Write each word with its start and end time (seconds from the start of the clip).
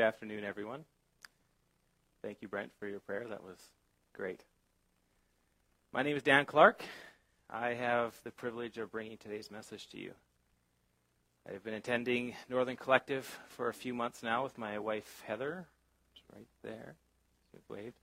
Good 0.00 0.06
afternoon, 0.06 0.44
everyone. 0.44 0.86
Thank 2.22 2.38
you, 2.40 2.48
Brent, 2.48 2.72
for 2.80 2.88
your 2.88 3.00
prayer. 3.00 3.26
That 3.28 3.44
was 3.44 3.58
great. 4.14 4.42
My 5.92 6.02
name 6.02 6.16
is 6.16 6.22
Dan 6.22 6.46
Clark. 6.46 6.82
I 7.50 7.74
have 7.74 8.14
the 8.24 8.30
privilege 8.30 8.78
of 8.78 8.90
bringing 8.90 9.18
today's 9.18 9.50
message 9.50 9.88
to 9.88 9.98
you. 9.98 10.12
I've 11.46 11.62
been 11.62 11.74
attending 11.74 12.34
Northern 12.48 12.76
Collective 12.76 13.26
for 13.48 13.68
a 13.68 13.74
few 13.74 13.92
months 13.92 14.22
now 14.22 14.42
with 14.42 14.56
my 14.56 14.78
wife, 14.78 15.22
Heather. 15.26 15.66
right 16.34 16.46
there. 16.62 16.94
Waved. 17.68 18.00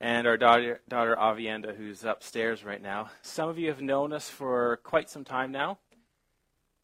And 0.00 0.26
our 0.26 0.38
daughter, 0.38 0.80
daughter 0.88 1.14
Avienda, 1.14 1.76
who's 1.76 2.04
upstairs 2.04 2.64
right 2.64 2.80
now. 2.80 3.10
Some 3.20 3.50
of 3.50 3.58
you 3.58 3.68
have 3.68 3.82
known 3.82 4.14
us 4.14 4.30
for 4.30 4.78
quite 4.82 5.10
some 5.10 5.24
time 5.24 5.52
now. 5.52 5.76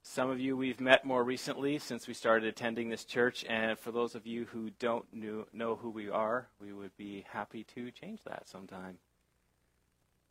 Some 0.06 0.28
of 0.28 0.38
you 0.38 0.54
we've 0.54 0.82
met 0.82 1.06
more 1.06 1.24
recently 1.24 1.78
since 1.78 2.06
we 2.06 2.12
started 2.12 2.46
attending 2.46 2.90
this 2.90 3.06
church, 3.06 3.42
and 3.48 3.78
for 3.78 3.90
those 3.90 4.14
of 4.14 4.26
you 4.26 4.44
who 4.44 4.68
don't 4.78 5.06
knew, 5.14 5.46
know 5.54 5.76
who 5.76 5.88
we 5.88 6.10
are, 6.10 6.46
we 6.60 6.74
would 6.74 6.94
be 6.98 7.24
happy 7.30 7.64
to 7.74 7.90
change 7.90 8.22
that 8.24 8.46
sometime. 8.46 8.98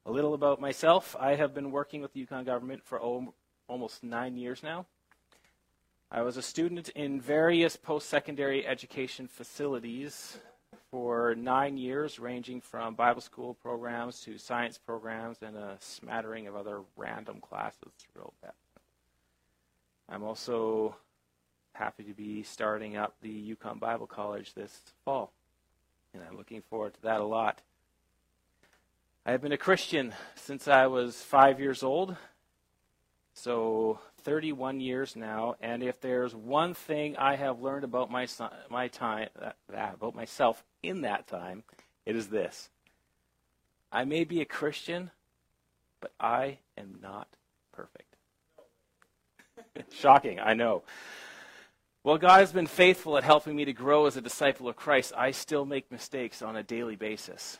A 0.06 0.12
little 0.12 0.36
about 0.36 0.62
myself 0.62 1.16
I 1.20 1.34
have 1.36 1.56
been 1.56 1.72
working 1.72 2.02
with 2.02 2.14
the 2.14 2.20
Yukon 2.20 2.46
government 2.46 2.84
for 2.86 3.02
o- 3.02 3.34
almost 3.68 4.04
nine 4.04 4.38
years 4.38 4.62
now. 4.62 4.86
I 6.12 6.22
was 6.22 6.38
a 6.38 6.44
student 6.44 6.90
in 6.90 7.20
various 7.20 7.76
post 7.76 8.08
secondary 8.08 8.68
education 8.68 9.28
facilities 9.28 10.38
for 10.92 11.34
nine 11.34 11.78
years, 11.78 12.20
ranging 12.20 12.62
from 12.62 12.94
Bible 12.94 13.22
school 13.22 13.56
programs 13.56 14.22
to 14.22 14.38
science 14.38 14.78
programs 14.78 15.42
and 15.42 15.58
a 15.58 15.78
smattering 15.80 16.46
of 16.46 16.56
other 16.56 16.82
random 16.96 17.42
classes 17.42 17.92
throughout 18.14 18.36
that 18.44 18.54
I'm 20.10 20.24
also 20.24 20.96
happy 21.74 22.04
to 22.04 22.14
be 22.14 22.44
starting 22.44 22.98
up 22.98 23.16
the 23.22 23.30
Yukon 23.30 23.80
Bible 23.80 24.08
College 24.08 24.54
this 24.54 24.80
fall, 25.06 25.32
and 26.14 26.24
I'm 26.24 26.38
looking 26.38 26.62
forward 26.62 26.94
to 26.96 27.02
that 27.04 27.22
a 27.22 27.26
lot. 27.26 27.62
I 29.26 29.32
have 29.32 29.42
been 29.42 29.54
a 29.54 29.58
Christian 29.58 30.14
since 30.36 30.68
I 30.68 30.88
was 30.88 31.22
five 31.22 31.60
years 31.60 31.82
old, 31.82 32.16
so 33.34 34.00
31 34.24 34.82
years 34.82 35.16
now. 35.16 35.56
And 35.62 35.82
if 35.82 36.02
there's 36.02 36.36
one 36.36 36.74
thing 36.74 37.16
I 37.18 37.36
have 37.36 37.62
learned 37.62 37.86
about 37.86 38.12
my 38.12 38.28
my 38.70 38.90
time, 38.90 39.30
that, 39.40 39.56
that, 39.70 39.96
about 39.96 40.16
myself 40.16 40.64
in 40.82 41.02
that 41.02 41.28
time, 41.28 41.64
it 42.06 42.16
is 42.16 42.28
this: 42.28 42.70
I 43.92 44.04
may 44.04 44.26
be 44.26 44.42
a 44.42 44.46
Christian, 44.46 45.12
but 46.02 46.12
I 46.20 46.60
am 46.78 47.00
not 47.02 47.30
perfect. 47.72 48.03
Shocking, 49.92 50.40
I 50.40 50.54
know. 50.54 50.84
Well, 52.04 52.18
God 52.18 52.40
has 52.40 52.52
been 52.52 52.68
faithful 52.68 53.18
at 53.18 53.24
helping 53.24 53.56
me 53.56 53.66
to 53.66 53.74
grow 53.74 54.06
as 54.06 54.18
a 54.18 54.22
disciple 54.22 54.68
of 54.68 54.76
Christ. 54.76 55.14
I 55.16 55.32
still 55.32 55.66
make 55.66 55.92
mistakes 55.92 56.42
on 56.42 56.56
a 56.56 56.64
daily 56.64 56.96
basis. 56.96 57.60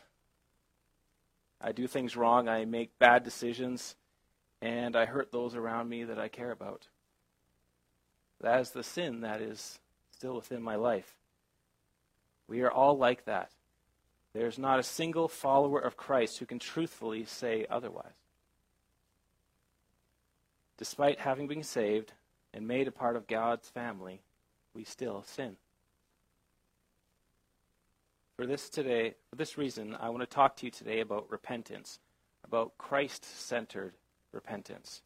I 1.60 1.72
do 1.72 1.86
things 1.86 2.14
wrong, 2.14 2.48
I 2.48 2.66
make 2.66 2.98
bad 2.98 3.24
decisions, 3.24 3.96
and 4.60 4.96
I 4.96 5.06
hurt 5.06 5.32
those 5.32 5.54
around 5.54 5.88
me 5.88 6.04
that 6.04 6.18
I 6.18 6.28
care 6.28 6.50
about. 6.50 6.88
That 8.42 8.60
is 8.60 8.70
the 8.70 8.82
sin 8.82 9.22
that 9.22 9.40
is 9.40 9.78
still 10.10 10.36
within 10.36 10.62
my 10.62 10.76
life. 10.76 11.14
We 12.48 12.60
are 12.60 12.70
all 12.70 12.98
like 12.98 13.24
that. 13.24 13.50
There's 14.34 14.58
not 14.58 14.78
a 14.78 14.82
single 14.82 15.28
follower 15.28 15.78
of 15.78 15.96
Christ 15.96 16.38
who 16.38 16.44
can 16.44 16.58
truthfully 16.58 17.24
say 17.24 17.64
otherwise 17.70 18.23
despite 20.76 21.20
having 21.20 21.46
been 21.46 21.62
saved 21.62 22.12
and 22.52 22.66
made 22.66 22.88
a 22.88 22.92
part 22.92 23.16
of 23.16 23.26
God's 23.26 23.68
family, 23.68 24.20
we 24.74 24.84
still 24.84 25.22
sin. 25.22 25.56
For 28.36 28.46
this 28.46 28.68
today, 28.68 29.14
for 29.30 29.36
this 29.36 29.56
reason, 29.56 29.96
I 30.00 30.08
want 30.08 30.22
to 30.22 30.26
talk 30.26 30.56
to 30.56 30.66
you 30.66 30.70
today 30.70 31.00
about 31.00 31.30
repentance, 31.30 32.00
about 32.44 32.76
Christ-centered 32.78 33.94
repentance, 34.32 35.02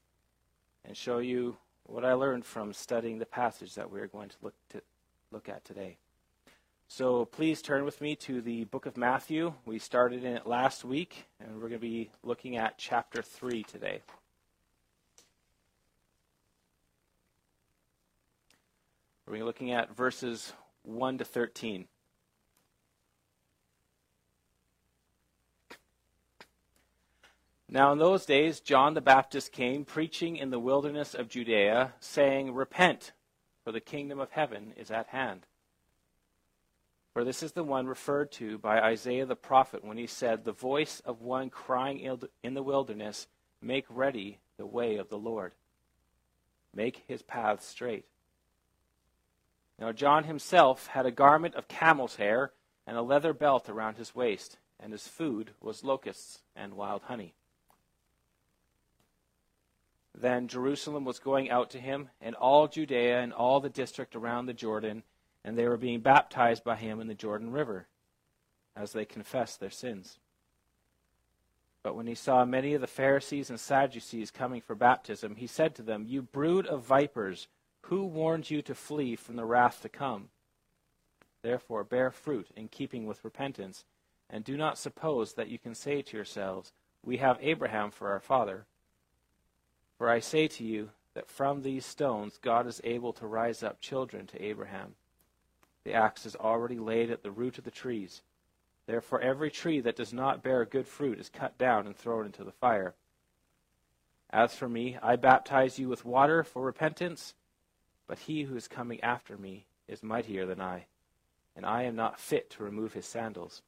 and 0.84 0.96
show 0.96 1.18
you 1.18 1.56
what 1.84 2.04
I 2.04 2.14
learned 2.14 2.46
from 2.46 2.72
studying 2.72 3.18
the 3.18 3.26
passage 3.26 3.74
that 3.74 3.90
we're 3.90 4.06
going 4.06 4.30
to 4.30 4.36
look 4.42 4.54
to 4.70 4.80
look 5.30 5.48
at 5.48 5.64
today. 5.64 5.98
So 6.88 7.26
please 7.26 7.60
turn 7.60 7.84
with 7.84 8.00
me 8.00 8.16
to 8.16 8.40
the 8.40 8.64
book 8.64 8.86
of 8.86 8.96
Matthew. 8.96 9.52
We 9.66 9.78
started 9.78 10.24
in 10.24 10.32
it 10.34 10.46
last 10.46 10.84
week, 10.84 11.26
and 11.38 11.54
we're 11.54 11.68
going 11.68 11.72
to 11.72 11.78
be 11.78 12.10
looking 12.22 12.56
at 12.56 12.78
chapter 12.78 13.20
3 13.20 13.62
today. 13.64 14.00
We're 19.30 19.44
looking 19.44 19.72
at 19.72 19.94
verses 19.94 20.54
1 20.84 21.18
to 21.18 21.24
13. 21.24 21.86
Now, 27.68 27.92
in 27.92 27.98
those 27.98 28.24
days, 28.24 28.60
John 28.60 28.94
the 28.94 29.02
Baptist 29.02 29.52
came 29.52 29.84
preaching 29.84 30.36
in 30.36 30.48
the 30.48 30.58
wilderness 30.58 31.12
of 31.12 31.28
Judea, 31.28 31.92
saying, 32.00 32.54
Repent, 32.54 33.12
for 33.62 33.70
the 33.70 33.80
kingdom 33.80 34.18
of 34.18 34.30
heaven 34.30 34.72
is 34.78 34.90
at 34.90 35.08
hand. 35.08 35.44
For 37.12 37.22
this 37.22 37.42
is 37.42 37.52
the 37.52 37.64
one 37.64 37.86
referred 37.86 38.32
to 38.32 38.56
by 38.56 38.80
Isaiah 38.80 39.26
the 39.26 39.36
prophet 39.36 39.84
when 39.84 39.98
he 39.98 40.06
said, 40.06 40.44
The 40.44 40.52
voice 40.52 41.02
of 41.04 41.20
one 41.20 41.50
crying 41.50 42.00
in 42.42 42.54
the 42.54 42.62
wilderness, 42.62 43.26
Make 43.60 43.84
ready 43.90 44.38
the 44.56 44.66
way 44.66 44.96
of 44.96 45.10
the 45.10 45.18
Lord, 45.18 45.52
make 46.74 47.04
his 47.06 47.20
path 47.20 47.62
straight. 47.62 48.06
Now 49.78 49.92
John 49.92 50.24
himself 50.24 50.88
had 50.88 51.06
a 51.06 51.10
garment 51.10 51.54
of 51.54 51.68
camel's 51.68 52.16
hair 52.16 52.52
and 52.86 52.96
a 52.96 53.02
leather 53.02 53.32
belt 53.32 53.68
around 53.68 53.96
his 53.96 54.14
waist, 54.14 54.58
and 54.80 54.92
his 54.92 55.06
food 55.06 55.52
was 55.60 55.84
locusts 55.84 56.40
and 56.56 56.74
wild 56.74 57.02
honey. 57.02 57.34
Then 60.14 60.48
Jerusalem 60.48 61.04
was 61.04 61.20
going 61.20 61.48
out 61.48 61.70
to 61.70 61.80
him, 61.80 62.08
and 62.20 62.34
all 62.34 62.66
Judea 62.66 63.20
and 63.20 63.32
all 63.32 63.60
the 63.60 63.68
district 63.68 64.16
around 64.16 64.46
the 64.46 64.52
Jordan, 64.52 65.04
and 65.44 65.56
they 65.56 65.68
were 65.68 65.76
being 65.76 66.00
baptized 66.00 66.64
by 66.64 66.74
him 66.74 67.00
in 67.00 67.06
the 67.06 67.14
Jordan 67.14 67.52
River, 67.52 67.86
as 68.74 68.92
they 68.92 69.04
confessed 69.04 69.60
their 69.60 69.70
sins. 69.70 70.18
But 71.84 71.94
when 71.94 72.08
he 72.08 72.16
saw 72.16 72.44
many 72.44 72.74
of 72.74 72.80
the 72.80 72.88
Pharisees 72.88 73.48
and 73.48 73.60
Sadducees 73.60 74.32
coming 74.32 74.60
for 74.60 74.74
baptism, 74.74 75.36
he 75.36 75.46
said 75.46 75.76
to 75.76 75.82
them, 75.82 76.04
You 76.08 76.22
brood 76.22 76.66
of 76.66 76.84
vipers! 76.84 77.46
Who 77.88 78.04
warned 78.04 78.50
you 78.50 78.60
to 78.62 78.74
flee 78.74 79.16
from 79.16 79.36
the 79.36 79.46
wrath 79.46 79.80
to 79.80 79.88
come? 79.88 80.28
Therefore, 81.40 81.84
bear 81.84 82.10
fruit 82.10 82.48
in 82.54 82.68
keeping 82.68 83.06
with 83.06 83.24
repentance, 83.24 83.86
and 84.28 84.44
do 84.44 84.58
not 84.58 84.76
suppose 84.76 85.32
that 85.32 85.48
you 85.48 85.58
can 85.58 85.74
say 85.74 86.02
to 86.02 86.16
yourselves, 86.16 86.72
We 87.02 87.16
have 87.16 87.38
Abraham 87.40 87.90
for 87.90 88.10
our 88.10 88.20
father. 88.20 88.66
For 89.96 90.10
I 90.10 90.20
say 90.20 90.48
to 90.48 90.64
you 90.64 90.90
that 91.14 91.30
from 91.30 91.62
these 91.62 91.86
stones 91.86 92.36
God 92.36 92.66
is 92.66 92.82
able 92.84 93.14
to 93.14 93.26
rise 93.26 93.62
up 93.62 93.80
children 93.80 94.26
to 94.26 94.42
Abraham. 94.42 94.94
The 95.84 95.94
axe 95.94 96.26
is 96.26 96.36
already 96.36 96.78
laid 96.78 97.10
at 97.10 97.22
the 97.22 97.30
root 97.30 97.56
of 97.56 97.64
the 97.64 97.70
trees. 97.70 98.20
Therefore, 98.86 99.22
every 99.22 99.50
tree 99.50 99.80
that 99.80 99.96
does 99.96 100.12
not 100.12 100.42
bear 100.42 100.66
good 100.66 100.86
fruit 100.86 101.18
is 101.18 101.30
cut 101.30 101.56
down 101.56 101.86
and 101.86 101.96
thrown 101.96 102.26
into 102.26 102.44
the 102.44 102.52
fire. 102.52 102.94
As 104.28 104.54
for 104.54 104.68
me, 104.68 104.98
I 105.02 105.16
baptize 105.16 105.78
you 105.78 105.88
with 105.88 106.04
water 106.04 106.44
for 106.44 106.62
repentance 106.62 107.32
but 108.08 108.18
he 108.20 108.42
who 108.42 108.56
is 108.56 108.66
coming 108.66 109.00
after 109.02 109.36
me 109.36 109.66
is 109.86 110.02
mightier 110.02 110.46
than 110.46 110.60
I, 110.60 110.86
and 111.54 111.64
I 111.64 111.84
am 111.84 111.94
not 111.94 112.18
fit 112.18 112.50
to 112.50 112.64
remove 112.64 112.94
his 112.94 113.06
sandals. 113.06 113.62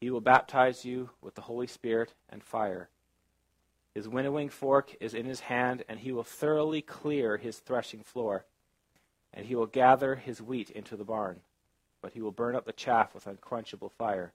He 0.00 0.10
will 0.10 0.20
baptize 0.20 0.84
you 0.84 1.10
with 1.20 1.34
the 1.34 1.42
Holy 1.42 1.66
Spirit 1.66 2.14
and 2.28 2.42
fire. 2.42 2.88
His 3.94 4.08
winnowing 4.08 4.48
fork 4.48 4.96
is 4.98 5.14
in 5.14 5.26
his 5.26 5.40
hand, 5.40 5.84
and 5.88 6.00
he 6.00 6.10
will 6.10 6.24
thoroughly 6.24 6.82
clear 6.82 7.36
his 7.36 7.58
threshing 7.58 8.02
floor. 8.02 8.44
And 9.32 9.46
he 9.46 9.54
will 9.54 9.66
gather 9.66 10.16
his 10.16 10.42
wheat 10.42 10.70
into 10.70 10.96
the 10.96 11.04
barn, 11.04 11.40
but 12.02 12.12
he 12.12 12.20
will 12.20 12.32
burn 12.32 12.56
up 12.56 12.66
the 12.66 12.72
chaff 12.72 13.14
with 13.14 13.26
unquenchable 13.26 13.88
fire. 13.88 14.32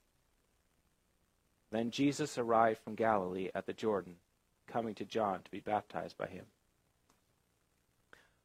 Then 1.72 1.92
Jesus 1.92 2.38
arrived 2.38 2.80
from 2.80 2.96
Galilee 2.96 3.50
at 3.54 3.66
the 3.66 3.74
Jordan, 3.74 4.16
coming 4.68 4.96
to 4.96 5.06
John 5.06 5.42
to 5.44 5.52
be 5.52 5.60
baptized 5.60 6.18
by 6.18 6.28
him. 6.28 6.46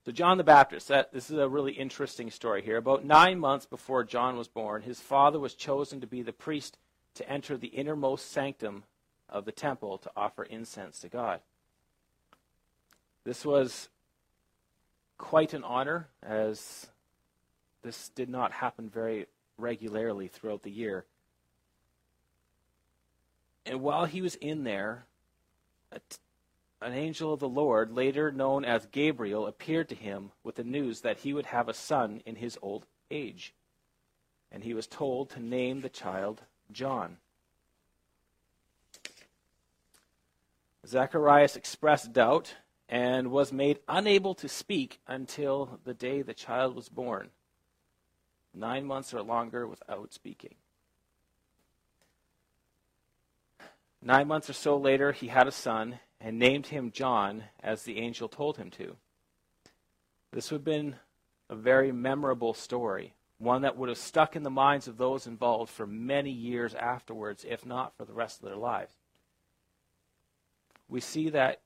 So, 0.05 0.13
John 0.13 0.37
the 0.37 0.45
Baptist, 0.45 0.89
that, 0.89 1.13
this 1.13 1.31
is 1.31 1.39
a 1.39 1.49
really 1.49 1.73
interesting 1.73 2.31
story 2.31 2.63
here. 2.63 2.77
About 2.77 3.07
nine 3.07 3.39
months 3.39 3.65
before 3.65 4.05
John 4.05 4.37
was 4.37 4.49
born, 4.49 4.83
his 4.83 5.01
father 5.01 5.41
was 5.41 5.55
chosen 5.55 6.03
to 6.03 6.07
be 6.07 6.21
the 6.21 6.33
priest 6.33 6.77
to 7.15 7.29
enter 7.29 7.57
the 7.57 7.69
innermost 7.69 8.31
sanctum 8.31 8.85
of 9.31 9.47
the 9.47 9.53
temple 9.53 9.97
to 9.99 10.11
offer 10.15 10.43
incense 10.45 10.99
to 11.01 11.09
God. 11.09 11.41
This 13.25 13.47
was 13.47 13.89
quite 15.17 15.55
an 15.55 15.65
honor, 15.65 16.09
as 16.23 16.89
this 17.83 18.11
did 18.11 18.29
not 18.29 18.53
happen 18.53 18.91
very 18.91 19.27
regularly 19.57 20.29
throughout 20.29 20.63
the 20.63 20.71
year. 20.71 21.07
And 23.65 23.81
while 23.81 24.05
he 24.05 24.21
was 24.21 24.35
in 24.35 24.65
there, 24.65 25.07
an 26.81 26.93
angel 26.93 27.33
of 27.33 27.41
the 27.41 27.49
Lord, 27.49 27.93
later 27.93 28.31
known 28.31 28.65
as 28.65 28.87
Gabriel, 28.87 29.47
appeared 29.47 29.89
to 29.89 29.95
him 29.95 30.33
with 30.43 30.57
the 30.57 30.65
news 30.65 31.01
that 31.01 31.19
he 31.19 31.33
would 31.33 31.47
have 31.47 31.69
a 31.69 31.75
son 31.75 32.23
in 32.27 32.37
his 32.37 32.59
old 32.61 32.87
age. 33.11 33.55
And 34.53 34.65
he 34.65 34.75
was 34.75 34.87
told 34.87 35.31
to 35.31 35.41
name 35.41 35.81
the 35.81 35.89
child 35.89 36.43
John. 36.71 37.17
Zacharias 40.87 41.57
expressed 41.57 42.13
doubt 42.13 42.55
and 42.89 43.31
was 43.31 43.53
made 43.53 43.81
unable 43.89 44.35
to 44.35 44.49
speak 44.49 45.01
until 45.07 45.81
the 45.85 45.95
day 45.95 46.23
the 46.23 46.35
child 46.35 46.77
was 46.77 46.89
born. 46.89 47.31
Nine 48.53 48.85
months 48.85 49.15
or 49.15 49.23
longer 49.23 49.67
without 49.67 50.13
speaking. 50.13 50.55
Nine 54.03 54.29
months 54.29 54.51
or 54.51 54.53
so 54.53 54.77
later, 54.77 55.13
he 55.13 55.29
had 55.29 55.49
a 55.49 55.53
son 55.53 55.99
and 56.25 56.39
named 56.39 56.69
him 56.69 56.91
John 56.91 57.45
as 57.63 57.83
the 57.83 57.99
angel 57.99 58.29
told 58.29 58.57
him 58.57 58.71
to. 58.71 58.97
This 60.33 60.51
would 60.51 60.61
have 60.61 60.65
been 60.65 60.97
a 61.51 61.55
very 61.55 61.93
memorable 61.93 62.55
story, 62.55 63.13
one 63.37 63.61
that 63.61 63.77
would 63.77 63.91
have 63.91 63.99
stuck 63.99 64.35
in 64.35 64.43
the 64.43 64.49
minds 64.49 64.89
of 64.89 64.97
those 64.97 65.27
involved 65.27 65.71
for 65.71 65.87
many 65.87 66.31
years 66.31 66.75
afterwards, 66.75 67.45
if 67.47 67.67
not 67.67 67.95
for 67.95 68.07
the 68.07 68.15
rest 68.15 68.39
of 68.39 68.49
their 68.49 68.57
lives. 68.57 68.95
We 70.89 71.01
see 71.01 71.29
that 71.29 71.61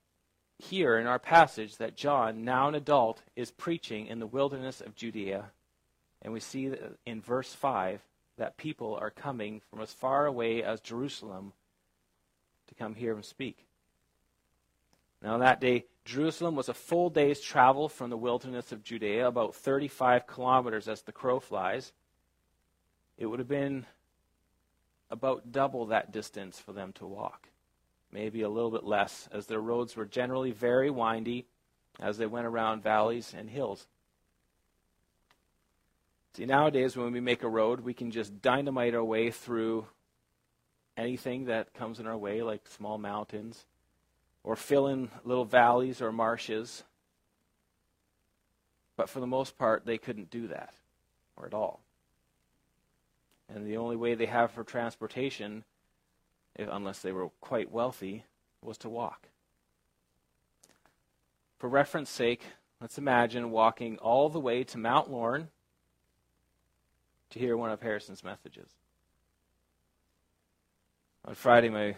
here 0.59 0.99
in 0.99 1.07
our 1.07 1.21
passage 1.21 1.77
that 1.77 1.97
John, 1.97 2.45
now 2.45 2.67
an 2.67 2.75
adult, 2.75 3.23
is 3.37 3.53
preaching 3.53 4.09
in 4.09 4.19
the 4.19 4.27
wilderness 4.27 4.81
of 4.81 4.97
Judea. 4.97 5.53
And 6.21 6.33
we 6.33 6.41
see 6.41 6.73
in 7.07 7.23
verse 7.23 7.55
5 7.55 8.01
that 8.39 8.57
people 8.57 8.99
are 9.01 9.11
coming 9.11 9.63
from 9.71 9.81
as 9.81 9.93
far 9.93 10.27
away 10.27 10.65
as 10.65 10.81
Jerusalem 10.81 11.53
to 12.67 12.75
come 12.75 12.97
hear 12.97 13.13
him 13.13 13.23
speak. 13.23 13.68
Now, 15.23 15.39
that 15.39 15.61
day, 15.61 15.87
Jerusalem 16.05 16.55
was 16.55 16.69
a 16.69 16.75
full 16.75 17.11
day's 17.11 17.41
travel 17.41 17.89
from 17.89 18.11
the 18.11 18.17
wilderness 18.17 18.73
of 18.73 18.83
Judea, 18.83 19.27
about 19.27 19.55
35 19.55 20.27
kilometers 20.27 20.89
as 20.89 21.03
the 21.03 21.13
crow 21.13 21.41
flies. 21.41 21.93
It 23.17 23.27
would 23.27 23.41
have 23.41 23.49
been 23.49 23.85
about 25.11 25.51
double 25.51 25.87
that 25.87 26.13
distance 26.13 26.59
for 26.59 26.73
them 26.73 26.93
to 26.95 27.07
walk, 27.07 27.49
maybe 28.13 28.43
a 28.43 28.49
little 28.49 28.71
bit 28.71 28.85
less, 28.85 29.29
as 29.33 29.47
their 29.47 29.61
roads 29.61 29.97
were 29.97 30.07
generally 30.07 30.53
very 30.53 30.91
windy 30.91 31.47
as 32.01 32.19
they 32.19 32.27
went 32.27 32.47
around 32.47 32.83
valleys 32.83 33.35
and 33.37 33.51
hills. 33.51 33.87
See, 36.35 36.47
nowadays, 36.47 36.97
when 36.97 37.13
we 37.13 37.21
make 37.21 37.43
a 37.43 37.49
road, 37.49 37.81
we 37.81 37.95
can 37.95 38.13
just 38.13 38.41
dynamite 38.41 38.95
our 38.95 39.03
way 39.03 39.31
through 39.31 39.87
anything 40.97 41.47
that 41.47 41.75
comes 41.75 41.99
in 41.99 42.07
our 42.07 42.17
way, 42.17 42.43
like 42.43 42.69
small 42.69 42.99
mountains, 42.99 43.67
or 44.49 44.57
fill 44.57 44.87
in 44.87 45.11
little 45.25 45.45
valleys 45.45 46.01
or 46.01 46.11
marshes. 46.11 46.83
But 48.97 49.11
for 49.11 49.21
the 49.21 49.27
most 49.27 49.59
part, 49.59 49.85
they 49.85 49.99
couldn't 49.99 50.31
do 50.31 50.49
that, 50.49 50.73
or 51.37 51.45
at 51.45 51.53
all. 51.53 51.81
And 53.47 53.67
the 53.67 53.77
only 53.77 53.95
way 53.95 54.15
they 54.15 54.25
have 54.25 54.51
for 54.51 54.65
transportation, 54.65 55.65
if, 56.57 56.67
unless 56.73 57.01
they 57.01 57.13
were 57.13 57.29
quite 57.43 57.71
wealthy, 57.71 58.25
was 58.63 58.79
to 58.79 58.89
walk. 58.89 59.29
For 61.59 61.69
reference 61.69 62.09
sake, 62.09 62.41
let's 62.81 62.97
imagine 62.97 63.51
walking 63.51 63.99
all 63.99 64.31
the 64.31 64.41
way 64.41 64.65
to 64.65 64.79
Mount 64.79 65.11
Lorne 65.11 65.49
to 67.29 67.39
hear 67.39 67.55
one 67.55 67.71
of 67.71 67.83
Harrison's 67.83 68.25
messages 68.25 68.71
on 71.27 71.35
Friday, 71.35 71.69
my 71.69 71.95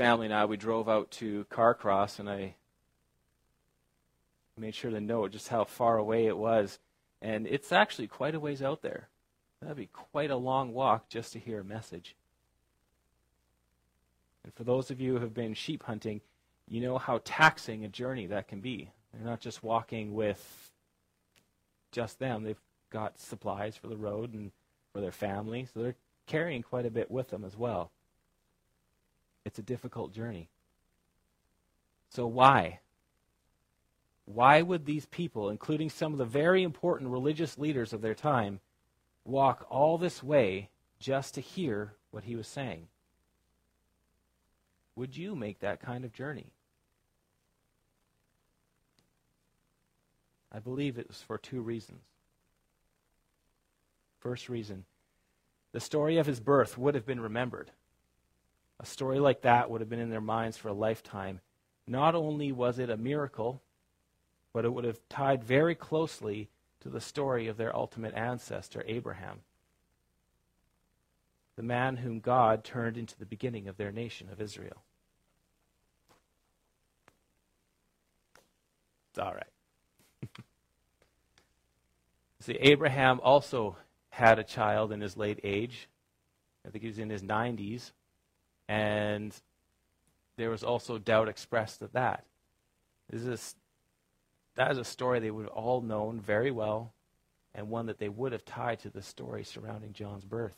family 0.00 0.24
and 0.24 0.34
I, 0.34 0.46
we 0.46 0.56
drove 0.56 0.88
out 0.88 1.10
to 1.10 1.44
Carcross, 1.50 2.18
and 2.20 2.30
I 2.30 2.54
made 4.56 4.74
sure 4.74 4.90
to 4.90 4.98
note 4.98 5.32
just 5.32 5.48
how 5.48 5.64
far 5.64 5.98
away 5.98 6.24
it 6.24 6.38
was. 6.38 6.78
And 7.20 7.46
it's 7.46 7.70
actually 7.70 8.06
quite 8.06 8.34
a 8.34 8.40
ways 8.40 8.62
out 8.62 8.80
there. 8.80 9.10
That'd 9.60 9.76
be 9.76 9.90
quite 9.92 10.30
a 10.30 10.36
long 10.36 10.72
walk 10.72 11.10
just 11.10 11.34
to 11.34 11.38
hear 11.38 11.60
a 11.60 11.64
message. 11.64 12.16
And 14.42 14.54
for 14.54 14.64
those 14.64 14.90
of 14.90 15.02
you 15.02 15.16
who 15.16 15.20
have 15.20 15.34
been 15.34 15.52
sheep 15.52 15.82
hunting, 15.82 16.22
you 16.66 16.80
know 16.80 16.96
how 16.96 17.20
taxing 17.22 17.84
a 17.84 17.88
journey 17.88 18.24
that 18.28 18.48
can 18.48 18.60
be. 18.60 18.90
They're 19.12 19.28
not 19.28 19.40
just 19.40 19.62
walking 19.62 20.14
with 20.14 20.72
just 21.92 22.18
them, 22.18 22.42
they've 22.42 22.62
got 22.88 23.20
supplies 23.20 23.76
for 23.76 23.88
the 23.88 23.98
road 23.98 24.32
and 24.32 24.50
for 24.94 25.02
their 25.02 25.12
family, 25.12 25.66
so 25.66 25.82
they're 25.82 25.96
carrying 26.26 26.62
quite 26.62 26.86
a 26.86 26.90
bit 26.90 27.10
with 27.10 27.28
them 27.28 27.44
as 27.44 27.54
well. 27.54 27.90
It's 29.44 29.58
a 29.58 29.62
difficult 29.62 30.12
journey. 30.12 30.48
So, 32.10 32.26
why? 32.26 32.80
Why 34.24 34.62
would 34.62 34.84
these 34.84 35.06
people, 35.06 35.48
including 35.48 35.90
some 35.90 36.12
of 36.12 36.18
the 36.18 36.24
very 36.24 36.62
important 36.62 37.10
religious 37.10 37.58
leaders 37.58 37.92
of 37.92 38.00
their 38.00 38.14
time, 38.14 38.60
walk 39.24 39.66
all 39.70 39.98
this 39.98 40.22
way 40.22 40.70
just 40.98 41.34
to 41.34 41.40
hear 41.40 41.94
what 42.10 42.24
he 42.24 42.36
was 42.36 42.46
saying? 42.46 42.88
Would 44.96 45.16
you 45.16 45.34
make 45.34 45.60
that 45.60 45.80
kind 45.80 46.04
of 46.04 46.12
journey? 46.12 46.52
I 50.52 50.58
believe 50.58 50.98
it 50.98 51.08
was 51.08 51.22
for 51.22 51.38
two 51.38 51.62
reasons. 51.62 52.02
First 54.18 54.48
reason 54.48 54.84
the 55.72 55.80
story 55.80 56.18
of 56.18 56.26
his 56.26 56.40
birth 56.40 56.76
would 56.76 56.96
have 56.96 57.06
been 57.06 57.20
remembered. 57.20 57.70
A 58.80 58.86
story 58.86 59.20
like 59.20 59.42
that 59.42 59.70
would 59.70 59.82
have 59.82 59.90
been 59.90 60.00
in 60.00 60.08
their 60.08 60.22
minds 60.22 60.56
for 60.56 60.68
a 60.68 60.72
lifetime. 60.72 61.40
Not 61.86 62.14
only 62.14 62.50
was 62.50 62.78
it 62.78 62.88
a 62.88 62.96
miracle, 62.96 63.62
but 64.54 64.64
it 64.64 64.72
would 64.72 64.84
have 64.84 65.06
tied 65.10 65.44
very 65.44 65.74
closely 65.74 66.48
to 66.80 66.88
the 66.88 67.00
story 67.00 67.46
of 67.46 67.58
their 67.58 67.76
ultimate 67.76 68.14
ancestor, 68.14 68.82
Abraham, 68.86 69.40
the 71.56 71.62
man 71.62 71.98
whom 71.98 72.20
God 72.20 72.64
turned 72.64 72.96
into 72.96 73.18
the 73.18 73.26
beginning 73.26 73.68
of 73.68 73.76
their 73.76 73.92
nation 73.92 74.28
of 74.32 74.40
Israel. 74.40 74.82
All 79.20 79.34
right. 79.34 80.32
See, 82.40 82.56
Abraham 82.60 83.20
also 83.22 83.76
had 84.08 84.38
a 84.38 84.44
child 84.44 84.90
in 84.90 85.02
his 85.02 85.18
late 85.18 85.40
age. 85.44 85.88
I 86.66 86.70
think 86.70 86.82
he 86.82 86.88
was 86.88 86.98
in 86.98 87.10
his 87.10 87.22
90s. 87.22 87.90
And 88.70 89.34
there 90.36 90.48
was 90.48 90.62
also 90.62 90.96
doubt 90.96 91.28
expressed 91.28 91.82
at 91.82 91.92
that. 91.94 92.24
This 93.10 93.22
is, 93.22 93.56
that 94.54 94.70
is 94.70 94.78
a 94.78 94.84
story 94.84 95.18
they 95.18 95.32
would 95.32 95.46
have 95.46 95.52
all 95.52 95.80
known 95.80 96.20
very 96.20 96.52
well, 96.52 96.92
and 97.52 97.68
one 97.68 97.86
that 97.86 97.98
they 97.98 98.08
would 98.08 98.30
have 98.30 98.44
tied 98.44 98.78
to 98.80 98.88
the 98.88 99.02
story 99.02 99.42
surrounding 99.42 99.92
John's 99.92 100.24
birth. 100.24 100.56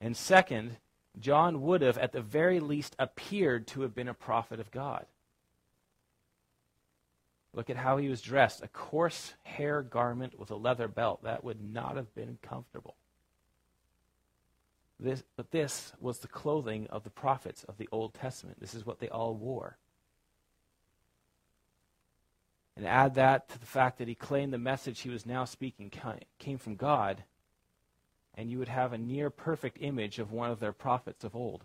And 0.00 0.16
second, 0.16 0.78
John 1.20 1.62
would 1.62 1.80
have, 1.82 1.96
at 1.96 2.10
the 2.10 2.20
very 2.20 2.58
least, 2.58 2.96
appeared 2.98 3.68
to 3.68 3.82
have 3.82 3.94
been 3.94 4.08
a 4.08 4.12
prophet 4.12 4.58
of 4.58 4.72
God. 4.72 5.06
Look 7.54 7.70
at 7.70 7.76
how 7.76 7.98
he 7.98 8.08
was 8.08 8.20
dressed 8.20 8.64
a 8.64 8.68
coarse 8.68 9.34
hair 9.44 9.80
garment 9.80 10.40
with 10.40 10.50
a 10.50 10.56
leather 10.56 10.88
belt. 10.88 11.22
That 11.22 11.44
would 11.44 11.72
not 11.72 11.94
have 11.94 12.12
been 12.16 12.38
comfortable. 12.42 12.96
This, 14.98 15.22
but 15.36 15.50
this 15.50 15.92
was 16.00 16.18
the 16.18 16.28
clothing 16.28 16.86
of 16.88 17.04
the 17.04 17.10
prophets 17.10 17.64
of 17.64 17.76
the 17.76 17.88
Old 17.92 18.14
Testament. 18.14 18.60
This 18.60 18.74
is 18.74 18.86
what 18.86 18.98
they 18.98 19.08
all 19.08 19.34
wore. 19.34 19.76
And 22.76 22.86
add 22.86 23.14
that 23.14 23.48
to 23.50 23.58
the 23.58 23.66
fact 23.66 23.98
that 23.98 24.08
he 24.08 24.14
claimed 24.14 24.52
the 24.52 24.58
message 24.58 25.00
he 25.00 25.10
was 25.10 25.26
now 25.26 25.44
speaking 25.44 25.92
came 26.38 26.58
from 26.58 26.76
God, 26.76 27.24
and 28.34 28.50
you 28.50 28.58
would 28.58 28.68
have 28.68 28.92
a 28.92 28.98
near 28.98 29.30
perfect 29.30 29.78
image 29.80 30.18
of 30.18 30.32
one 30.32 30.50
of 30.50 30.60
their 30.60 30.72
prophets 30.72 31.24
of 31.24 31.34
old, 31.34 31.64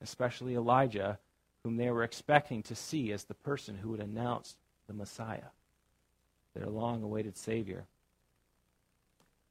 especially 0.00 0.54
Elijah, 0.54 1.18
whom 1.64 1.76
they 1.76 1.90
were 1.90 2.04
expecting 2.04 2.62
to 2.62 2.76
see 2.76 3.10
as 3.10 3.24
the 3.24 3.34
person 3.34 3.76
who 3.76 3.90
would 3.90 4.00
announce 4.00 4.56
the 4.86 4.94
Messiah, 4.94 5.50
their 6.54 6.66
long 6.66 7.02
awaited 7.02 7.36
Savior. 7.36 7.86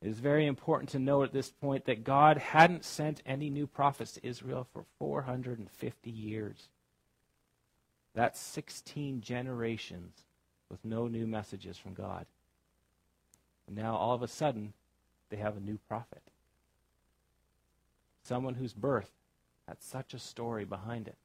It 0.02 0.10
is 0.10 0.20
very 0.20 0.46
important 0.46 0.90
to 0.92 1.00
note 1.00 1.24
at 1.24 1.34
this 1.34 1.50
point 1.50 1.86
that 1.86 2.04
God 2.04 2.38
hadn't 2.38 2.86
sent 2.86 3.24
any 3.26 3.50
new 3.50 3.66
prophets 3.66 4.12
to 4.14 4.26
Israel 4.26 4.68
for 4.72 4.86
450 5.00 6.12
years. 6.12 6.70
That's 8.14 8.40
16 8.40 9.22
generations 9.22 10.24
with 10.70 10.86
no 10.86 11.08
new 11.08 11.26
messages 11.26 11.78
from 11.78 11.94
God. 11.94 12.26
And 13.66 13.76
now, 13.76 13.96
all 13.96 14.14
of 14.14 14.22
a 14.22 14.28
sudden, 14.28 14.74
they 15.30 15.38
have 15.38 15.58
a 15.58 15.62
new 15.62 15.80
prophet. 15.88 16.22
Someone 18.24 18.56
whose 18.56 18.74
birth 18.74 19.12
had 19.68 19.82
such 19.82 20.14
a 20.14 20.20
story 20.20 20.64
behind 20.64 21.08
it. 21.08 21.18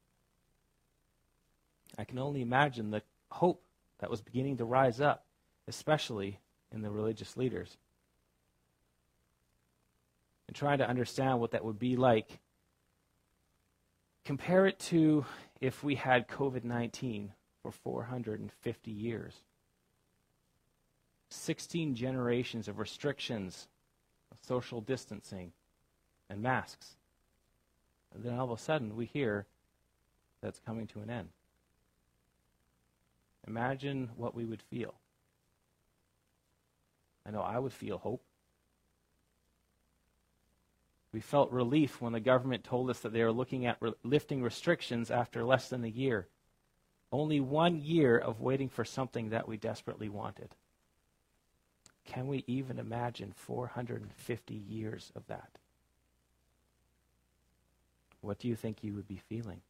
I 1.97 2.05
can 2.05 2.17
only 2.17 2.41
imagine 2.41 2.89
the 2.89 3.03
hope 3.29 3.61
that 3.99 4.09
was 4.09 4.21
beginning 4.21 4.57
to 4.57 4.65
rise 4.65 4.99
up, 4.99 5.25
especially 5.67 6.39
in 6.71 6.81
the 6.81 6.89
religious 6.89 7.37
leaders 7.37 7.77
and 10.53 10.59
trying 10.59 10.77
to 10.77 10.87
understand 10.87 11.39
what 11.39 11.49
that 11.49 11.65
would 11.65 11.79
be 11.79 11.95
like. 11.95 12.37
Compare 14.23 14.67
it 14.67 14.77
to 14.77 15.25
if 15.59 15.83
we 15.83 15.95
had 15.95 16.27
COVID 16.27 16.63
19 16.63 17.31
for 17.63 17.71
450 17.71 18.91
years? 18.91 19.33
16 21.29 21.95
generations 21.95 22.67
of 22.67 22.77
restrictions, 22.77 23.67
of 24.31 24.37
social 24.45 24.79
distancing, 24.79 25.53
and 26.29 26.43
masks. 26.43 26.97
And 28.13 28.23
then 28.23 28.37
all 28.37 28.51
of 28.51 28.59
a 28.59 28.61
sudden 28.61 28.95
we 28.95 29.07
hear 29.07 29.47
that's 30.39 30.59
coming 30.59 30.85
to 30.85 30.99
an 30.99 31.09
end. 31.09 31.29
Imagine 33.47 34.11
what 34.17 34.35
we 34.35 34.45
would 34.45 34.61
feel. 34.61 34.93
I 37.25 37.31
know 37.31 37.41
I 37.41 37.57
would 37.57 37.73
feel 37.73 37.97
hope. 37.97 38.21
We 41.13 41.21
felt 41.21 41.51
relief 41.51 42.01
when 42.01 42.11
the 42.11 42.19
government 42.19 42.63
told 42.63 42.89
us 42.89 42.99
that 43.01 43.13
they 43.13 43.23
were 43.23 43.31
looking 43.31 43.67
at 43.67 43.77
re- 43.79 43.93
lifting 44.03 44.41
restrictions 44.41 45.11
after 45.11 45.43
less 45.45 45.69
than 45.69 45.83
a 45.83 45.87
year. 45.87 46.27
Only 47.11 47.39
one 47.39 47.79
year 47.79 48.17
of 48.17 48.41
waiting 48.41 48.67
for 48.67 48.83
something 48.83 49.29
that 49.29 49.47
we 49.47 49.55
desperately 49.55 50.09
wanted. 50.09 50.55
Can 52.03 52.27
we 52.27 52.43
even 52.47 52.79
imagine 52.79 53.31
450 53.35 54.55
years 54.55 55.11
of 55.15 55.27
that? 55.27 55.59
What 58.21 58.39
do 58.39 58.47
you 58.47 58.55
think 58.55 58.83
you 58.83 58.95
would 58.95 59.07
be 59.07 59.21
feeling? 59.29 59.61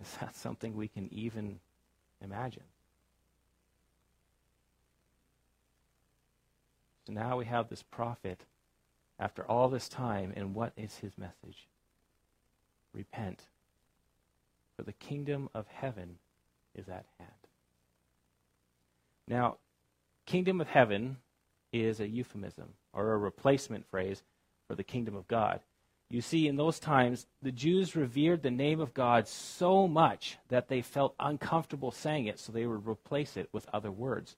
Is 0.00 0.12
that 0.20 0.34
something 0.34 0.74
we 0.74 0.88
can 0.88 1.08
even 1.12 1.60
imagine? 2.20 2.64
So 7.06 7.12
now 7.12 7.36
we 7.36 7.44
have 7.44 7.68
this 7.68 7.84
prophet 7.84 8.44
after 9.18 9.44
all 9.48 9.68
this 9.68 9.88
time, 9.88 10.32
and 10.36 10.54
what 10.54 10.72
is 10.76 10.98
his 10.98 11.16
message? 11.16 11.68
Repent, 12.92 13.42
for 14.76 14.82
the 14.82 14.92
kingdom 14.92 15.48
of 15.54 15.66
heaven 15.68 16.18
is 16.74 16.88
at 16.88 17.06
hand. 17.18 17.30
Now, 19.28 19.56
kingdom 20.26 20.60
of 20.60 20.68
heaven 20.68 21.16
is 21.72 22.00
a 22.00 22.08
euphemism 22.08 22.74
or 22.92 23.12
a 23.12 23.18
replacement 23.18 23.86
phrase 23.86 24.22
for 24.68 24.74
the 24.74 24.84
kingdom 24.84 25.16
of 25.16 25.28
God. 25.28 25.60
You 26.08 26.20
see, 26.20 26.46
in 26.46 26.56
those 26.56 26.78
times, 26.78 27.26
the 27.42 27.50
Jews 27.50 27.96
revered 27.96 28.42
the 28.42 28.50
name 28.50 28.80
of 28.80 28.94
God 28.94 29.26
so 29.26 29.88
much 29.88 30.38
that 30.48 30.68
they 30.68 30.80
felt 30.80 31.16
uncomfortable 31.18 31.90
saying 31.90 32.26
it, 32.26 32.38
so 32.38 32.52
they 32.52 32.66
would 32.66 32.86
replace 32.86 33.36
it 33.36 33.48
with 33.52 33.66
other 33.72 33.90
words. 33.90 34.36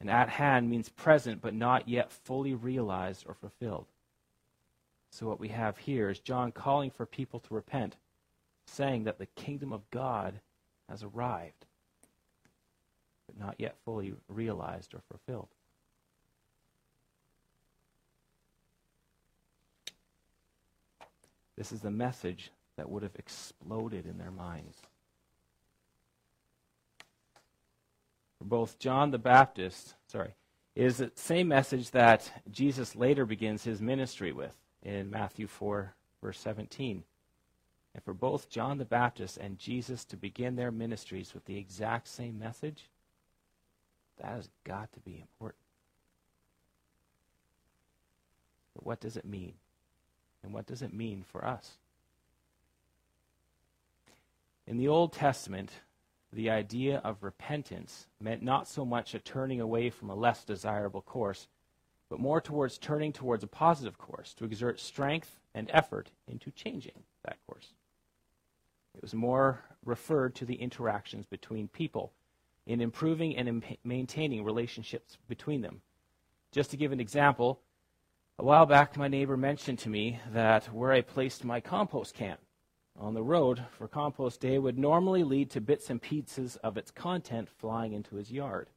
And 0.00 0.08
at 0.08 0.30
hand 0.30 0.70
means 0.70 0.88
present, 0.88 1.42
but 1.42 1.54
not 1.54 1.88
yet 1.88 2.10
fully 2.10 2.54
realized 2.54 3.24
or 3.28 3.34
fulfilled. 3.34 3.86
So, 5.10 5.26
what 5.26 5.40
we 5.40 5.48
have 5.48 5.76
here 5.76 6.08
is 6.08 6.18
John 6.20 6.52
calling 6.52 6.90
for 6.90 7.04
people 7.04 7.40
to 7.40 7.54
repent, 7.54 7.96
saying 8.64 9.04
that 9.04 9.18
the 9.18 9.26
kingdom 9.26 9.72
of 9.72 9.90
God 9.90 10.40
has 10.88 11.02
arrived, 11.02 11.66
but 13.26 13.38
not 13.38 13.56
yet 13.58 13.76
fully 13.84 14.14
realized 14.28 14.94
or 14.94 15.02
fulfilled. 15.10 15.48
This 21.56 21.72
is 21.72 21.80
the 21.82 21.90
message 21.90 22.50
that 22.76 22.88
would 22.88 23.02
have 23.02 23.16
exploded 23.16 24.06
in 24.06 24.16
their 24.16 24.30
minds. 24.30 24.78
For 28.40 28.44
both 28.46 28.78
John 28.78 29.10
the 29.10 29.18
Baptist, 29.18 29.96
sorry, 30.06 30.34
is 30.74 30.96
the 30.96 31.12
same 31.14 31.48
message 31.48 31.90
that 31.90 32.32
Jesus 32.50 32.96
later 32.96 33.26
begins 33.26 33.64
his 33.64 33.82
ministry 33.82 34.32
with 34.32 34.56
in 34.82 35.10
Matthew 35.10 35.46
4, 35.46 35.94
verse 36.22 36.40
17. 36.40 37.04
And 37.94 38.02
for 38.02 38.14
both 38.14 38.48
John 38.48 38.78
the 38.78 38.86
Baptist 38.86 39.36
and 39.36 39.58
Jesus 39.58 40.06
to 40.06 40.16
begin 40.16 40.56
their 40.56 40.70
ministries 40.70 41.34
with 41.34 41.44
the 41.44 41.58
exact 41.58 42.08
same 42.08 42.38
message, 42.38 42.88
that 44.16 44.28
has 44.28 44.48
got 44.64 44.90
to 44.94 45.00
be 45.00 45.20
important. 45.20 45.60
But 48.74 48.86
what 48.86 49.00
does 49.00 49.18
it 49.18 49.26
mean? 49.26 49.52
And 50.42 50.54
what 50.54 50.64
does 50.64 50.80
it 50.80 50.94
mean 50.94 51.24
for 51.30 51.44
us? 51.44 51.72
In 54.66 54.78
the 54.78 54.88
Old 54.88 55.12
Testament, 55.12 55.72
the 56.32 56.50
idea 56.50 56.98
of 56.98 57.22
repentance 57.22 58.06
meant 58.20 58.42
not 58.42 58.68
so 58.68 58.84
much 58.84 59.14
a 59.14 59.18
turning 59.18 59.60
away 59.60 59.90
from 59.90 60.10
a 60.10 60.14
less 60.14 60.44
desirable 60.44 61.02
course, 61.02 61.48
but 62.08 62.20
more 62.20 62.40
towards 62.40 62.78
turning 62.78 63.12
towards 63.12 63.42
a 63.42 63.48
positive 63.48 63.98
course, 63.98 64.32
to 64.34 64.44
exert 64.44 64.78
strength 64.78 65.38
and 65.54 65.70
effort 65.72 66.10
into 66.28 66.50
changing 66.50 67.02
that 67.24 67.38
course. 67.46 67.74
It 68.94 69.02
was 69.02 69.14
more 69.14 69.60
referred 69.84 70.34
to 70.36 70.44
the 70.44 70.54
interactions 70.54 71.26
between 71.26 71.68
people 71.68 72.12
in 72.66 72.80
improving 72.80 73.36
and 73.36 73.48
in 73.48 73.64
maintaining 73.84 74.44
relationships 74.44 75.18
between 75.28 75.62
them. 75.62 75.80
Just 76.52 76.70
to 76.70 76.76
give 76.76 76.92
an 76.92 77.00
example, 77.00 77.60
a 78.38 78.44
while 78.44 78.66
back, 78.66 78.96
my 78.96 79.08
neighbor 79.08 79.36
mentioned 79.36 79.78
to 79.80 79.88
me 79.88 80.20
that 80.32 80.72
where 80.72 80.92
I 80.92 81.00
placed 81.00 81.44
my 81.44 81.60
compost 81.60 82.14
can 82.14 82.38
on 83.00 83.14
the 83.14 83.22
road 83.22 83.64
for 83.72 83.88
compost 83.88 84.40
day 84.40 84.58
would 84.58 84.78
normally 84.78 85.24
lead 85.24 85.50
to 85.50 85.60
bits 85.60 85.88
and 85.88 86.02
pieces 86.02 86.56
of 86.56 86.76
its 86.76 86.90
content 86.90 87.48
flying 87.48 87.94
into 87.94 88.16
his 88.16 88.30
yard. 88.30 88.68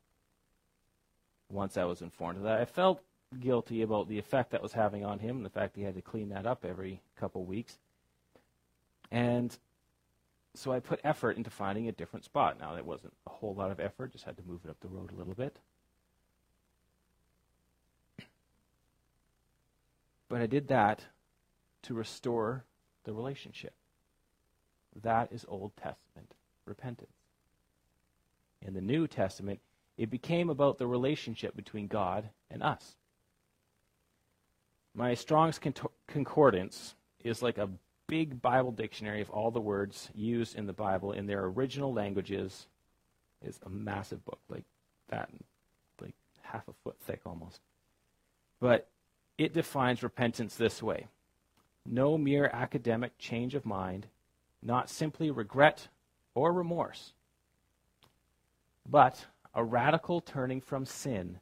Once 1.49 1.75
I 1.75 1.83
was 1.83 2.01
informed 2.01 2.37
of 2.37 2.43
that, 2.43 2.61
I 2.61 2.65
felt 2.65 3.01
guilty 3.39 3.81
about 3.81 4.07
the 4.07 4.17
effect 4.17 4.51
that 4.51 4.63
was 4.63 4.73
having 4.73 5.03
on 5.03 5.19
him 5.19 5.37
and 5.37 5.45
the 5.45 5.49
fact 5.49 5.75
he 5.75 5.83
had 5.83 5.95
to 5.95 6.01
clean 6.01 6.29
that 6.29 6.45
up 6.45 6.63
every 6.63 7.01
couple 7.19 7.43
weeks. 7.43 7.77
And 9.11 9.55
so 10.55 10.71
I 10.71 10.79
put 10.79 11.01
effort 11.03 11.35
into 11.35 11.49
finding 11.49 11.89
a 11.89 11.91
different 11.91 12.23
spot. 12.23 12.59
Now, 12.59 12.77
it 12.77 12.85
wasn't 12.85 13.13
a 13.27 13.31
whole 13.31 13.53
lot 13.53 13.71
of 13.71 13.79
effort, 13.79 14.13
just 14.13 14.23
had 14.23 14.37
to 14.37 14.43
move 14.47 14.61
it 14.63 14.69
up 14.69 14.79
the 14.79 14.87
road 14.87 15.11
a 15.11 15.15
little 15.15 15.33
bit. 15.33 15.57
But 20.29 20.41
I 20.41 20.47
did 20.47 20.69
that 20.69 21.03
to 21.83 21.93
restore 21.93 22.63
the 23.03 23.13
relationship. 23.13 23.73
That 25.01 25.31
is 25.31 25.45
Old 25.47 25.75
Testament 25.75 26.33
repentance. 26.65 27.11
In 28.61 28.73
the 28.73 28.81
New 28.81 29.07
Testament, 29.07 29.59
it 29.97 30.09
became 30.09 30.49
about 30.49 30.77
the 30.77 30.87
relationship 30.87 31.55
between 31.55 31.87
God 31.87 32.29
and 32.49 32.63
us. 32.63 32.95
My 34.95 35.13
Strong's 35.13 35.59
Concordance 36.07 36.95
is 37.23 37.41
like 37.41 37.57
a 37.57 37.69
big 38.07 38.41
Bible 38.41 38.71
dictionary 38.71 39.21
of 39.21 39.29
all 39.29 39.51
the 39.51 39.59
words 39.59 40.09
used 40.13 40.55
in 40.55 40.67
the 40.67 40.73
Bible 40.73 41.11
in 41.11 41.25
their 41.25 41.45
original 41.45 41.93
languages. 41.93 42.67
It's 43.41 43.59
a 43.65 43.69
massive 43.69 44.23
book, 44.23 44.39
like 44.49 44.63
that, 45.09 45.29
like 45.99 46.13
half 46.41 46.67
a 46.67 46.73
foot 46.83 46.95
thick 47.01 47.21
almost. 47.25 47.59
But 48.59 48.87
it 49.37 49.53
defines 49.53 50.03
repentance 50.03 50.55
this 50.55 50.81
way 50.81 51.07
no 51.85 52.17
mere 52.17 52.49
academic 52.53 53.17
change 53.17 53.55
of 53.55 53.65
mind, 53.65 54.07
not 54.63 54.89
simply 54.89 55.29
regret 55.29 55.87
or 56.35 56.53
remorse, 56.53 57.13
but 58.89 59.25
a 59.53 59.63
radical 59.63 60.21
turning 60.21 60.61
from 60.61 60.85
sin 60.85 61.39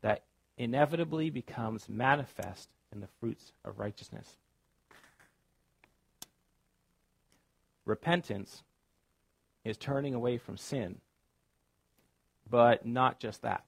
that 0.00 0.22
inevitably 0.56 1.30
becomes 1.30 1.88
manifest 1.88 2.68
in 2.92 3.00
the 3.00 3.08
fruits 3.18 3.52
of 3.64 3.78
righteousness. 3.78 4.36
Repentance 7.84 8.62
is 9.64 9.76
turning 9.76 10.14
away 10.14 10.38
from 10.38 10.56
sin, 10.56 11.00
but 12.48 12.86
not 12.86 13.18
just 13.18 13.42
that. 13.42 13.64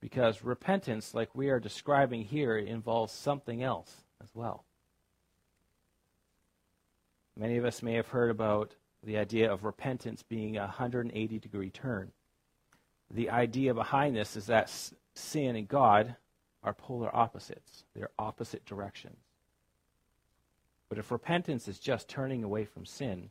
Because 0.00 0.42
repentance, 0.42 1.14
like 1.14 1.34
we 1.34 1.50
are 1.50 1.60
describing 1.60 2.24
here, 2.24 2.56
involves 2.56 3.12
something 3.12 3.62
else 3.62 4.04
as 4.22 4.30
well. 4.34 4.64
Many 7.40 7.56
of 7.56 7.64
us 7.64 7.82
may 7.82 7.94
have 7.94 8.08
heard 8.08 8.30
about 8.30 8.74
the 9.02 9.16
idea 9.16 9.50
of 9.50 9.64
repentance 9.64 10.22
being 10.22 10.58
a 10.58 10.60
180 10.60 11.38
degree 11.38 11.70
turn. 11.70 12.12
The 13.10 13.30
idea 13.30 13.72
behind 13.72 14.14
this 14.14 14.36
is 14.36 14.44
that 14.48 14.70
sin 15.14 15.56
and 15.56 15.66
God 15.66 16.16
are 16.62 16.74
polar 16.74 17.08
opposites, 17.16 17.84
they're 17.96 18.10
opposite 18.18 18.66
directions. 18.66 19.16
But 20.90 20.98
if 20.98 21.10
repentance 21.10 21.66
is 21.66 21.78
just 21.78 22.10
turning 22.10 22.44
away 22.44 22.66
from 22.66 22.84
sin, 22.84 23.30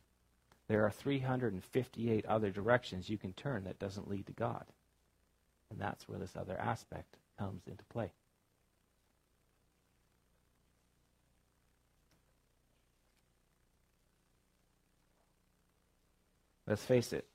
there 0.68 0.84
are 0.84 0.92
358 0.92 2.26
other 2.26 2.50
directions 2.50 3.12
you 3.12 3.20
can 3.20 3.34
turn 3.34 3.64
that 3.66 3.78
doesn't 3.78 4.10
lead 4.10 4.26
to 4.26 4.34
God. 4.34 4.66
And 5.70 5.80
that's 5.80 6.10
where 6.10 6.18
this 6.18 6.36
other 6.36 6.58
aspect 6.58 7.18
comes 7.38 7.68
into 7.68 7.84
play. 7.86 8.12
Let's 16.70 16.86
face 16.86 17.12
it, 17.14 17.26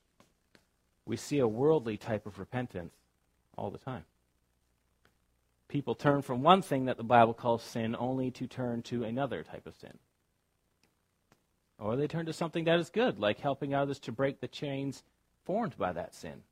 we 1.05 1.17
see 1.17 1.41
a 1.41 1.49
worldly 1.49 1.97
type 1.97 2.25
of 2.25 2.39
repentance 2.39 2.95
all 3.59 3.71
the 3.71 3.79
time. 3.79 4.05
People 5.67 5.97
turn 5.97 6.23
from 6.23 6.43
one 6.43 6.63
thing 6.63 6.85
that 6.85 6.97
the 6.97 7.03
Bible 7.03 7.35
calls 7.35 7.65
sin 7.65 7.97
only 7.99 8.31
to 8.31 8.47
turn 8.47 8.83
to 8.83 9.03
another 9.03 9.43
type 9.43 9.67
of 9.67 9.75
sin. 9.75 9.99
Or 11.81 11.97
they 11.97 12.07
turn 12.07 12.27
to 12.27 12.33
something 12.33 12.65
that 12.65 12.79
is 12.79 12.91
good, 12.91 13.19
like 13.19 13.41
helping 13.41 13.75
others 13.75 13.99
to 14.01 14.13
break 14.13 14.41
the 14.41 14.47
chains 14.47 15.03
formed 15.45 15.77
by 15.77 15.93
that 15.93 16.15
sin. 16.15 16.43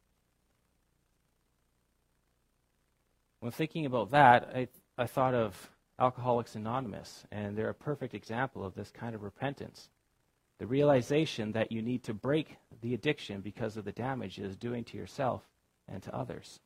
When 3.38 3.52
thinking 3.52 3.86
about 3.86 4.10
that, 4.10 4.50
I, 4.54 4.68
I 4.98 5.06
thought 5.06 5.34
of 5.34 5.70
Alcoholics 6.00 6.56
Anonymous, 6.56 7.24
and 7.30 7.56
they're 7.56 7.68
a 7.68 7.74
perfect 7.74 8.12
example 8.12 8.64
of 8.64 8.74
this 8.74 8.90
kind 8.90 9.14
of 9.14 9.22
repentance. 9.22 9.88
The 10.58 10.66
realization 10.66 11.52
that 11.52 11.72
you 11.72 11.82
need 11.82 12.04
to 12.04 12.14
break 12.14 12.56
the 12.82 12.94
addiction 12.94 13.40
because 13.40 13.76
of 13.76 13.84
the 13.84 13.92
damage 13.92 14.38
it 14.38 14.44
is 14.44 14.56
doing 14.56 14.84
to 14.84 14.96
yourself 14.96 15.42
and 15.88 16.02
to 16.02 16.14
others. 16.14 16.60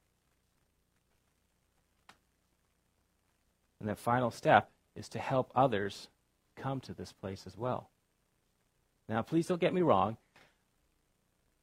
And 3.78 3.88
the 3.88 3.94
final 3.94 4.30
step 4.30 4.70
is 4.96 5.08
to 5.10 5.18
help 5.18 5.52
others 5.54 6.08
come 6.56 6.80
to 6.80 6.94
this 6.94 7.12
place 7.12 7.44
as 7.46 7.56
well. 7.56 7.90
Now, 9.08 9.22
please 9.22 9.46
don't 9.46 9.60
get 9.60 9.74
me 9.74 9.82
wrong. 9.82 10.16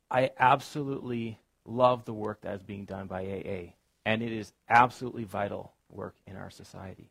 I 0.10 0.30
absolutely 0.38 1.40
love 1.66 2.06
the 2.06 2.14
work 2.14 2.42
that 2.42 2.56
is 2.56 2.64
being 2.64 2.86
done 2.86 3.08
by 3.08 3.24
AA, 3.24 3.74
and 4.06 4.22
it 4.22 4.32
is 4.32 4.54
absolutely 4.70 5.24
vital 5.24 5.74
work 5.90 6.16
in 6.28 6.38
our 6.38 6.52
society. 6.52 7.10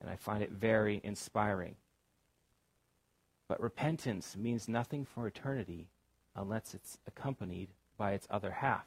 And 0.00 0.08
I 0.08 0.16
find 0.16 0.42
it 0.42 0.50
very 0.50 1.00
inspiring. 1.04 1.76
But 3.48 3.62
repentance 3.62 4.36
means 4.36 4.68
nothing 4.68 5.04
for 5.04 5.26
eternity 5.26 5.88
unless 6.36 6.74
it's 6.74 6.98
accompanied 7.06 7.68
by 7.96 8.12
its 8.12 8.26
other 8.30 8.50
half, 8.50 8.84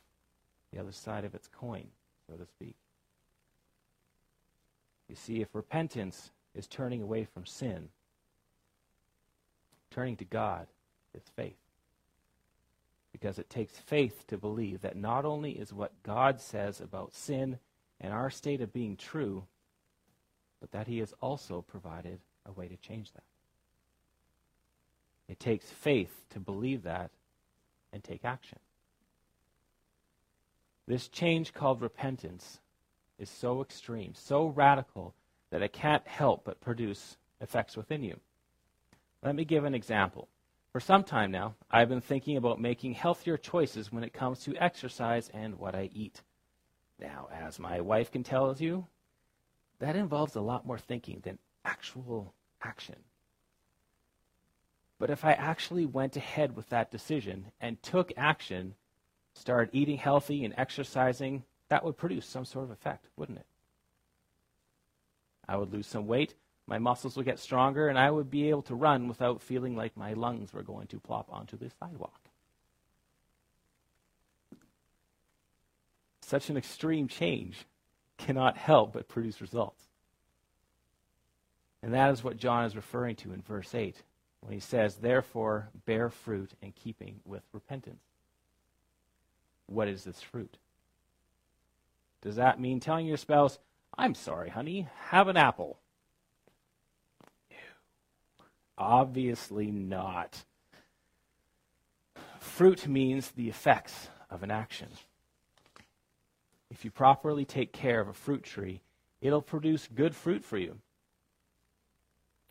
the 0.71 0.79
other 0.79 0.91
side 0.91 1.25
of 1.25 1.33
its 1.33 1.47
coin, 1.47 1.87
so 2.29 2.35
to 2.35 2.45
speak. 2.45 2.75
You 5.07 5.15
see, 5.15 5.41
if 5.41 5.53
repentance 5.53 6.29
is 6.53 6.67
turning 6.67 7.01
away 7.01 7.25
from 7.25 7.45
sin, 7.45 7.89
turning 9.89 10.15
to 10.17 10.25
God 10.25 10.67
is 11.15 11.23
faith. 11.35 11.57
Because 13.11 13.39
it 13.39 13.49
takes 13.49 13.73
faith 13.75 14.25
to 14.27 14.37
believe 14.37 14.81
that 14.81 14.95
not 14.95 15.25
only 15.25 15.51
is 15.51 15.73
what 15.73 16.03
God 16.03 16.39
says 16.39 16.79
about 16.79 17.15
sin 17.15 17.57
and 17.99 18.13
our 18.13 18.29
state 18.29 18.61
of 18.61 18.71
being 18.71 18.95
true, 18.95 19.45
but 20.61 20.71
that 20.71 20.87
He 20.87 20.99
has 20.99 21.13
also 21.19 21.63
provided 21.63 22.19
a 22.45 22.51
way 22.51 22.67
to 22.67 22.77
change 22.77 23.11
that. 23.13 23.23
It 25.27 25.39
takes 25.39 25.65
faith 25.69 26.25
to 26.29 26.39
believe 26.39 26.83
that 26.83 27.09
and 27.93 28.03
take 28.03 28.25
action. 28.25 28.59
This 30.87 31.07
change 31.07 31.53
called 31.53 31.81
repentance 31.81 32.59
is 33.19 33.29
so 33.29 33.61
extreme, 33.61 34.13
so 34.15 34.47
radical, 34.47 35.13
that 35.51 35.61
it 35.61 35.73
can't 35.73 36.07
help 36.07 36.43
but 36.45 36.61
produce 36.61 37.17
effects 37.41 37.75
within 37.77 38.03
you. 38.03 38.19
Let 39.23 39.35
me 39.35 39.45
give 39.45 39.65
an 39.65 39.75
example. 39.75 40.27
For 40.71 40.79
some 40.79 41.03
time 41.03 41.31
now, 41.31 41.55
I've 41.69 41.89
been 41.89 42.01
thinking 42.01 42.37
about 42.37 42.61
making 42.61 42.93
healthier 42.93 43.37
choices 43.37 43.91
when 43.91 44.03
it 44.03 44.13
comes 44.13 44.39
to 44.43 44.55
exercise 44.55 45.29
and 45.33 45.57
what 45.57 45.75
I 45.75 45.89
eat. 45.93 46.21
Now, 46.99 47.27
as 47.33 47.59
my 47.59 47.81
wife 47.81 48.11
can 48.11 48.23
tell 48.23 48.55
you, 48.57 48.85
that 49.79 49.95
involves 49.95 50.35
a 50.35 50.41
lot 50.41 50.65
more 50.65 50.77
thinking 50.77 51.21
than 51.23 51.39
actual 51.65 52.33
action. 52.61 52.97
But 54.99 55.09
if 55.09 55.23
I 55.23 55.31
actually 55.31 55.85
went 55.85 56.17
ahead 56.17 56.55
with 56.55 56.69
that 56.69 56.91
decision 56.91 57.45
and 57.61 57.81
took 57.81 58.11
action, 58.17 58.75
started 59.33 59.73
eating 59.73 59.97
healthy 59.97 60.43
and 60.43 60.53
exercising, 60.57 61.43
that 61.69 61.85
would 61.85 61.97
produce 61.97 62.25
some 62.25 62.45
sort 62.45 62.65
of 62.65 62.71
effect, 62.71 63.07
wouldn't 63.15 63.39
it? 63.39 63.45
I 65.47 65.55
would 65.55 65.71
lose 65.71 65.87
some 65.87 66.05
weight, 66.05 66.35
my 66.67 66.77
muscles 66.77 67.15
would 67.15 67.25
get 67.25 67.39
stronger, 67.39 67.87
and 67.87 67.97
I 67.97 68.11
would 68.11 68.29
be 68.29 68.49
able 68.49 68.61
to 68.63 68.75
run 68.75 69.07
without 69.07 69.41
feeling 69.41 69.75
like 69.75 69.97
my 69.97 70.13
lungs 70.13 70.53
were 70.53 70.61
going 70.61 70.85
to 70.87 70.99
plop 70.99 71.27
onto 71.31 71.57
the 71.57 71.71
sidewalk. 71.79 72.29
Such 76.21 76.49
an 76.51 76.57
extreme 76.57 77.07
change 77.07 77.65
cannot 78.17 78.57
help 78.57 78.93
but 78.93 79.07
produce 79.07 79.41
results. 79.41 79.85
And 81.81 81.93
that 81.93 82.11
is 82.11 82.23
what 82.23 82.37
John 82.37 82.65
is 82.65 82.75
referring 82.75 83.15
to 83.17 83.31
in 83.31 83.41
verse 83.41 83.73
8 83.73 83.95
when 84.41 84.53
he 84.53 84.59
says, 84.59 84.95
Therefore, 84.95 85.69
bear 85.85 86.09
fruit 86.09 86.51
in 86.61 86.71
keeping 86.71 87.19
with 87.25 87.43
repentance. 87.53 88.03
What 89.67 89.87
is 89.87 90.03
this 90.03 90.21
fruit? 90.21 90.57
Does 92.21 92.35
that 92.35 92.59
mean 92.59 92.79
telling 92.79 93.05
your 93.05 93.17
spouse, 93.17 93.59
I'm 93.97 94.15
sorry, 94.15 94.49
honey, 94.49 94.87
have 95.09 95.27
an 95.27 95.37
apple? 95.37 95.79
Obviously 98.77 99.71
not. 99.71 100.43
Fruit 102.39 102.87
means 102.87 103.31
the 103.31 103.49
effects 103.49 104.09
of 104.29 104.41
an 104.43 104.51
action. 104.51 104.87
If 106.71 106.85
you 106.85 106.91
properly 106.91 107.45
take 107.45 107.73
care 107.73 107.99
of 107.99 108.07
a 108.07 108.13
fruit 108.13 108.43
tree, 108.43 108.81
it'll 109.21 109.41
produce 109.41 109.87
good 109.93 110.15
fruit 110.15 110.45
for 110.45 110.57
you. 110.57 110.77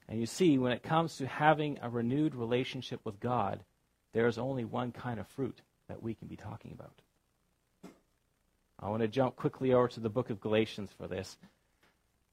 And 0.09 0.19
you 0.19 0.27
see, 0.27 0.59
when 0.59 0.73
it 0.73 0.83
comes 0.83 1.17
to 1.17 1.27
having 1.27 1.79
a 1.83 1.91
renewed 1.91 2.35
relationship 2.35 3.01
with 3.05 3.21
God, 3.21 3.61
there 4.13 4.27
is 4.27 4.39
only 4.39 4.65
one 4.65 4.91
kind 4.91 5.21
of 5.21 5.29
fruit 5.29 5.61
that 5.89 6.03
we 6.03 6.15
can 6.15 6.29
be 6.29 6.37
talking 6.37 6.73
about. 6.73 7.03
I 8.81 8.89
want 8.89 9.03
to 9.03 9.09
jump 9.09 9.37
quickly 9.37 9.73
over 9.73 9.89
to 9.89 10.01
the 10.01 10.09
book 10.09 10.31
of 10.31 10.41
Galatians 10.41 10.91
for 10.97 11.09
this. 11.09 11.37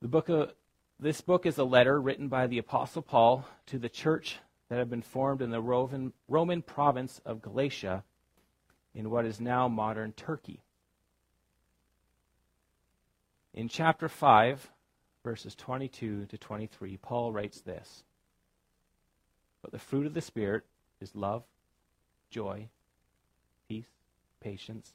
The 0.02 0.08
book 0.08 0.30
of, 0.30 0.54
this 1.00 1.20
book 1.22 1.46
is 1.46 1.58
a 1.58 1.64
letter 1.64 2.00
written 2.00 2.28
by 2.28 2.48
the 2.48 2.60
Apostle 2.60 3.02
Paul 3.02 3.46
to 3.68 3.78
the 3.78 3.90
church 3.90 4.38
that 4.70 4.78
had 4.78 4.90
been 4.90 5.02
formed 5.02 5.42
in 5.42 5.50
the 5.50 5.62
Roman, 5.62 6.14
Roman 6.28 6.62
province 6.62 7.20
of 7.26 7.42
Galatia 7.42 8.04
in 8.94 9.10
what 9.10 9.26
is 9.26 9.42
now 9.42 9.68
modern 9.68 10.14
Turkey. 10.14 10.62
In 13.54 13.68
chapter 13.68 14.08
5, 14.08 14.70
verses 15.26 15.56
22 15.56 16.28
to 16.28 16.38
23, 16.38 16.98
Paul 16.98 17.34
writes 17.34 17.60
this 17.60 18.04
But 19.62 19.74
the 19.74 19.80
fruit 19.80 20.06
of 20.06 20.14
the 20.14 20.22
Spirit 20.22 20.64
is 21.02 21.16
love, 21.16 21.44
joy, 22.30 22.70
peace, 23.68 23.90
patience 24.40 24.94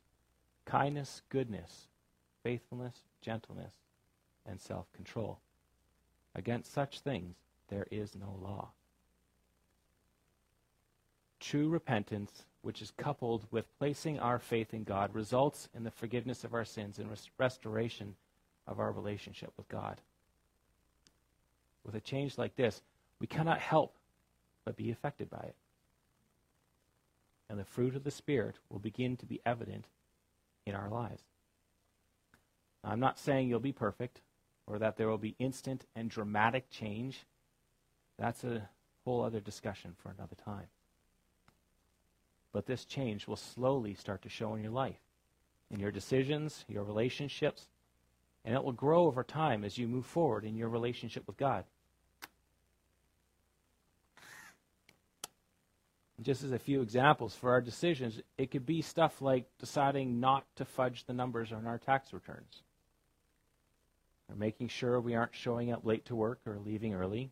kindness, 0.70 1.22
goodness, 1.30 1.88
faithfulness, 2.44 3.02
gentleness, 3.20 3.74
and 4.46 4.60
self 4.60 4.92
control. 4.92 5.40
Against 6.34 6.72
such 6.72 7.00
things 7.00 7.34
there 7.68 7.86
is 7.90 8.14
no 8.14 8.38
law. 8.40 8.70
True 11.40 11.68
repentance, 11.68 12.44
which 12.62 12.82
is 12.82 12.92
coupled 12.96 13.46
with 13.50 13.76
placing 13.78 14.20
our 14.20 14.38
faith 14.38 14.72
in 14.72 14.84
God, 14.84 15.12
results 15.12 15.68
in 15.74 15.82
the 15.82 15.90
forgiveness 15.90 16.44
of 16.44 16.54
our 16.54 16.64
sins 16.64 16.98
and 16.98 17.10
res- 17.10 17.30
restoration 17.36 18.14
of 18.66 18.78
our 18.78 18.92
relationship 18.92 19.52
with 19.56 19.68
God. 19.68 20.00
With 21.84 21.94
a 21.94 22.00
change 22.00 22.38
like 22.38 22.56
this, 22.56 22.82
we 23.18 23.26
cannot 23.26 23.58
help 23.58 23.96
but 24.64 24.76
be 24.76 24.90
affected 24.90 25.30
by 25.30 25.40
it. 25.40 25.56
And 27.48 27.58
the 27.58 27.64
fruit 27.64 27.96
of 27.96 28.04
the 28.04 28.10
Spirit 28.10 28.56
will 28.68 28.78
begin 28.78 29.16
to 29.16 29.26
be 29.26 29.40
evident 29.44 29.86
in 30.66 30.74
our 30.74 30.88
lives. 30.88 31.22
I'm 32.84 33.00
not 33.00 33.18
saying 33.18 33.48
you'll 33.48 33.60
be 33.60 33.72
perfect 33.72 34.20
or 34.66 34.78
that 34.78 34.96
there 34.96 35.08
will 35.08 35.18
be 35.18 35.34
instant 35.38 35.84
and 35.96 36.08
dramatic 36.08 36.70
change. 36.70 37.26
That's 38.18 38.44
a 38.44 38.68
whole 39.04 39.22
other 39.22 39.40
discussion 39.40 39.94
for 40.00 40.10
another 40.10 40.36
time. 40.44 40.66
But 42.52 42.66
this 42.66 42.84
change 42.84 43.26
will 43.26 43.36
slowly 43.36 43.94
start 43.94 44.22
to 44.22 44.28
show 44.28 44.54
in 44.54 44.62
your 44.62 44.72
life, 44.72 45.00
in 45.70 45.80
your 45.80 45.90
decisions, 45.90 46.64
your 46.68 46.84
relationships, 46.84 47.68
and 48.44 48.54
it 48.54 48.64
will 48.64 48.72
grow 48.72 49.06
over 49.06 49.22
time 49.22 49.64
as 49.64 49.76
you 49.76 49.86
move 49.86 50.06
forward 50.06 50.44
in 50.44 50.56
your 50.56 50.68
relationship 50.68 51.26
with 51.26 51.36
God. 51.36 51.64
just 56.22 56.44
as 56.44 56.52
a 56.52 56.58
few 56.58 56.82
examples 56.82 57.34
for 57.34 57.50
our 57.50 57.60
decisions, 57.60 58.20
it 58.36 58.50
could 58.50 58.66
be 58.66 58.82
stuff 58.82 59.22
like 59.22 59.46
deciding 59.58 60.20
not 60.20 60.44
to 60.56 60.64
fudge 60.64 61.04
the 61.06 61.12
numbers 61.12 61.52
on 61.52 61.66
our 61.66 61.78
tax 61.78 62.12
returns, 62.12 62.62
or 64.28 64.36
making 64.36 64.68
sure 64.68 65.00
we 65.00 65.14
aren't 65.14 65.34
showing 65.34 65.72
up 65.72 65.84
late 65.84 66.04
to 66.06 66.14
work 66.14 66.40
or 66.46 66.58
leaving 66.58 66.94
early, 66.94 67.30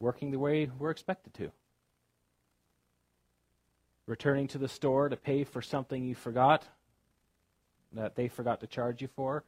working 0.00 0.30
the 0.30 0.38
way 0.38 0.70
we're 0.78 0.90
expected 0.90 1.34
to, 1.34 1.50
returning 4.06 4.48
to 4.48 4.58
the 4.58 4.68
store 4.68 5.08
to 5.08 5.16
pay 5.16 5.44
for 5.44 5.60
something 5.60 6.04
you 6.04 6.14
forgot 6.14 6.66
that 7.94 8.16
they 8.16 8.28
forgot 8.28 8.60
to 8.60 8.66
charge 8.66 9.02
you 9.02 9.08
for, 9.08 9.44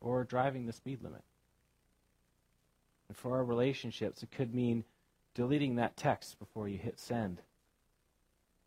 or 0.00 0.24
driving 0.24 0.66
the 0.66 0.72
speed 0.72 1.02
limit. 1.02 1.22
And 3.08 3.16
for 3.16 3.36
our 3.36 3.44
relationships, 3.44 4.22
it 4.22 4.30
could 4.30 4.54
mean 4.54 4.84
deleting 5.34 5.76
that 5.76 5.96
text 5.96 6.38
before 6.38 6.68
you 6.68 6.78
hit 6.78 6.98
send, 6.98 7.40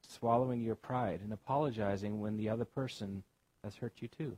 swallowing 0.01 0.61
your 0.61 0.75
pride, 0.75 1.21
and 1.23 1.33
apologizing 1.33 2.19
when 2.19 2.37
the 2.37 2.49
other 2.49 2.65
person 2.65 3.23
has 3.63 3.75
hurt 3.75 3.93
you 3.99 4.07
too. 4.07 4.37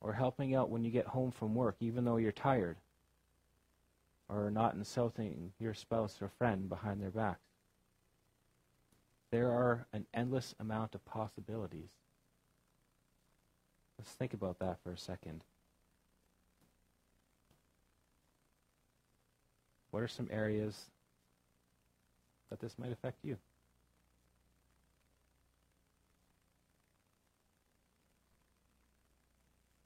Or 0.00 0.12
helping 0.12 0.54
out 0.54 0.68
when 0.68 0.84
you 0.84 0.90
get 0.90 1.06
home 1.06 1.30
from 1.30 1.54
work, 1.54 1.76
even 1.80 2.04
though 2.04 2.16
you're 2.16 2.32
tired. 2.32 2.76
or 4.32 4.50
not 4.50 4.74
insulting 4.74 5.52
your 5.58 5.74
spouse 5.74 6.20
or 6.22 6.28
friend 6.28 6.68
behind 6.68 7.00
their 7.00 7.10
backs. 7.10 7.40
There 9.30 9.50
are 9.50 9.86
an 9.92 10.06
endless 10.14 10.54
amount 10.58 10.94
of 10.94 11.04
possibilities. 11.04 11.90
Let's 14.02 14.14
think 14.14 14.34
about 14.34 14.58
that 14.58 14.78
for 14.82 14.90
a 14.90 14.98
second. 14.98 15.44
What 19.92 20.02
are 20.02 20.08
some 20.08 20.26
areas 20.28 20.86
that 22.50 22.58
this 22.58 22.76
might 22.80 22.90
affect 22.90 23.18
you? 23.22 23.36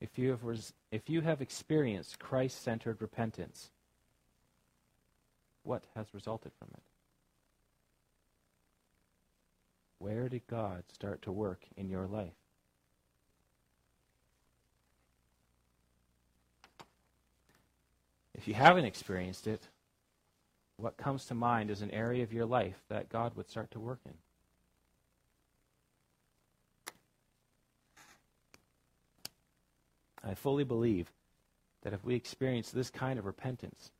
If 0.00 0.16
you 0.16 0.30
have, 0.30 0.44
res- 0.44 0.72
if 0.90 1.10
you 1.10 1.20
have 1.20 1.42
experienced 1.42 2.18
Christ 2.18 2.62
centered 2.62 3.02
repentance, 3.02 3.68
what 5.62 5.84
has 5.94 6.06
resulted 6.14 6.52
from 6.58 6.68
it? 6.72 6.82
Where 9.98 10.30
did 10.30 10.46
God 10.46 10.84
start 10.90 11.20
to 11.22 11.32
work 11.32 11.64
in 11.76 11.90
your 11.90 12.06
life? 12.06 12.45
If 18.36 18.46
you 18.46 18.54
haven't 18.54 18.84
experienced 18.84 19.46
it, 19.46 19.66
what 20.76 20.98
comes 20.98 21.24
to 21.26 21.34
mind 21.34 21.70
is 21.70 21.80
an 21.80 21.90
area 21.90 22.22
of 22.22 22.34
your 22.34 22.44
life 22.44 22.82
that 22.88 23.08
God 23.08 23.34
would 23.34 23.48
start 23.48 23.70
to 23.70 23.80
work 23.80 24.00
in? 24.04 24.12
I 30.22 30.34
fully 30.34 30.64
believe 30.64 31.10
that 31.82 31.94
if 31.94 32.04
we 32.04 32.14
experience 32.14 32.70
this 32.70 32.90
kind 32.90 33.18
of 33.18 33.24
repentance, 33.24 33.90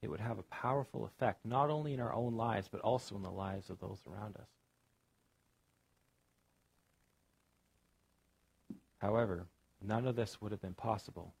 it 0.00 0.08
would 0.08 0.20
have 0.20 0.38
a 0.38 0.44
powerful 0.44 1.04
effect, 1.04 1.44
not 1.44 1.70
only 1.70 1.92
in 1.92 2.00
our 2.00 2.12
own 2.12 2.36
lives, 2.36 2.68
but 2.70 2.80
also 2.82 3.16
in 3.16 3.22
the 3.22 3.30
lives 3.30 3.68
of 3.68 3.80
those 3.80 3.98
around 4.06 4.36
us. 4.36 4.48
However, 8.98 9.46
none 9.82 10.06
of 10.06 10.14
this 10.14 10.40
would 10.40 10.52
have 10.52 10.62
been 10.62 10.74
possible 10.74 11.34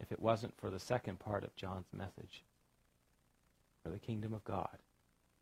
if 0.00 0.12
it 0.12 0.20
wasn't 0.20 0.56
for 0.58 0.70
the 0.70 0.78
second 0.78 1.18
part 1.18 1.44
of 1.44 1.56
John's 1.56 1.92
message. 1.92 2.44
For 3.82 3.90
the 3.90 3.98
kingdom 3.98 4.34
of 4.34 4.44
God 4.44 4.78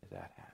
is 0.05 0.11
at 0.11 0.31
hand. 0.35 0.51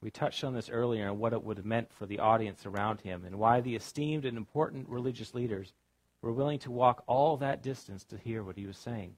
We 0.00 0.10
touched 0.10 0.42
on 0.42 0.54
this 0.54 0.68
earlier 0.68 1.06
and 1.06 1.18
what 1.18 1.32
it 1.32 1.44
would 1.44 1.56
have 1.56 1.66
meant 1.66 1.92
for 1.92 2.06
the 2.06 2.18
audience 2.18 2.66
around 2.66 3.00
him 3.00 3.24
and 3.24 3.38
why 3.38 3.60
the 3.60 3.76
esteemed 3.76 4.24
and 4.24 4.36
important 4.36 4.88
religious 4.88 5.32
leaders 5.32 5.72
were 6.20 6.32
willing 6.32 6.58
to 6.60 6.70
walk 6.70 7.04
all 7.06 7.36
that 7.36 7.62
distance 7.62 8.04
to 8.04 8.18
hear 8.18 8.42
what 8.42 8.56
he 8.56 8.66
was 8.66 8.76
saying. 8.76 9.14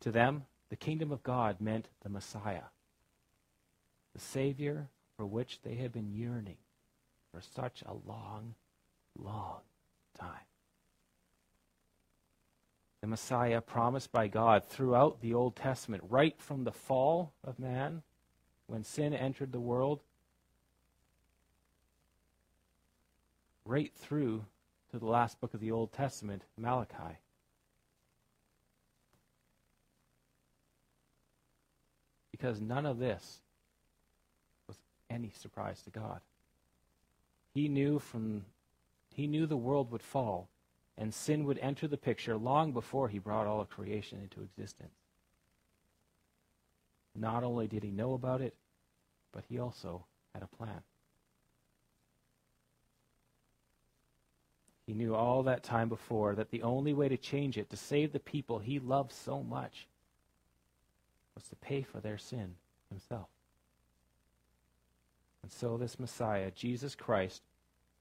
To 0.00 0.10
them, 0.10 0.44
the 0.70 0.76
kingdom 0.76 1.12
of 1.12 1.22
God 1.22 1.60
meant 1.60 1.88
the 2.02 2.08
Messiah, 2.08 2.70
the 4.14 4.20
Savior 4.20 4.88
for 5.16 5.26
which 5.26 5.60
they 5.62 5.74
had 5.74 5.92
been 5.92 6.12
yearning 6.12 6.56
for 7.32 7.40
such 7.40 7.82
a 7.86 7.94
long, 8.08 8.54
long 9.18 9.60
time. 10.16 10.46
The 13.00 13.06
Messiah 13.06 13.60
promised 13.60 14.10
by 14.10 14.26
God 14.26 14.64
throughout 14.64 15.20
the 15.20 15.34
Old 15.34 15.54
Testament, 15.54 16.02
right 16.08 16.34
from 16.38 16.64
the 16.64 16.72
fall 16.72 17.32
of 17.44 17.58
man, 17.58 18.02
when 18.66 18.82
sin 18.82 19.14
entered 19.14 19.52
the 19.52 19.60
world, 19.60 20.00
right 23.64 23.92
through 23.94 24.44
to 24.90 24.98
the 24.98 25.06
last 25.06 25.40
book 25.40 25.54
of 25.54 25.60
the 25.60 25.70
Old 25.70 25.92
Testament, 25.92 26.42
Malachi. 26.56 27.18
Because 32.32 32.60
none 32.60 32.86
of 32.86 32.98
this 32.98 33.40
was 34.66 34.76
any 35.08 35.30
surprise 35.30 35.80
to 35.82 35.90
God. 35.90 36.20
He 37.54 37.68
knew 37.68 37.98
from 37.98 38.44
he 39.16 39.26
knew 39.26 39.46
the 39.46 39.56
world 39.56 39.90
would 39.90 40.02
fall 40.02 40.50
and 40.98 41.12
sin 41.12 41.44
would 41.44 41.58
enter 41.58 41.88
the 41.88 41.96
picture 41.96 42.36
long 42.36 42.72
before 42.72 43.08
he 43.08 43.18
brought 43.18 43.46
all 43.46 43.62
of 43.62 43.70
creation 43.70 44.20
into 44.20 44.42
existence. 44.42 44.92
Not 47.14 47.42
only 47.42 47.66
did 47.66 47.82
he 47.82 47.90
know 47.90 48.12
about 48.12 48.42
it, 48.42 48.54
but 49.32 49.44
he 49.48 49.58
also 49.58 50.04
had 50.34 50.42
a 50.42 50.56
plan. 50.56 50.82
He 54.86 54.92
knew 54.92 55.14
all 55.14 55.42
that 55.44 55.62
time 55.62 55.88
before 55.88 56.34
that 56.34 56.50
the 56.50 56.62
only 56.62 56.92
way 56.92 57.08
to 57.08 57.16
change 57.16 57.56
it, 57.56 57.70
to 57.70 57.76
save 57.76 58.12
the 58.12 58.20
people 58.20 58.58
he 58.58 58.78
loved 58.78 59.12
so 59.12 59.42
much, 59.42 59.86
was 61.34 61.44
to 61.48 61.56
pay 61.56 61.80
for 61.80 62.00
their 62.00 62.18
sin 62.18 62.54
himself. 62.90 63.28
And 65.42 65.50
so 65.50 65.78
this 65.78 65.98
Messiah, 65.98 66.50
Jesus 66.50 66.94
Christ, 66.94 67.40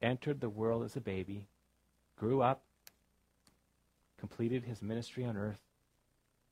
entered 0.06 0.40
the 0.40 0.50
world 0.50 0.84
as 0.84 0.96
a 0.96 1.02
baby, 1.02 1.48
grew 2.16 2.42
up, 2.42 2.62
completed 4.20 4.64
his 4.64 4.82
ministry 4.82 5.26
on 5.26 5.36
earth, 5.36 5.62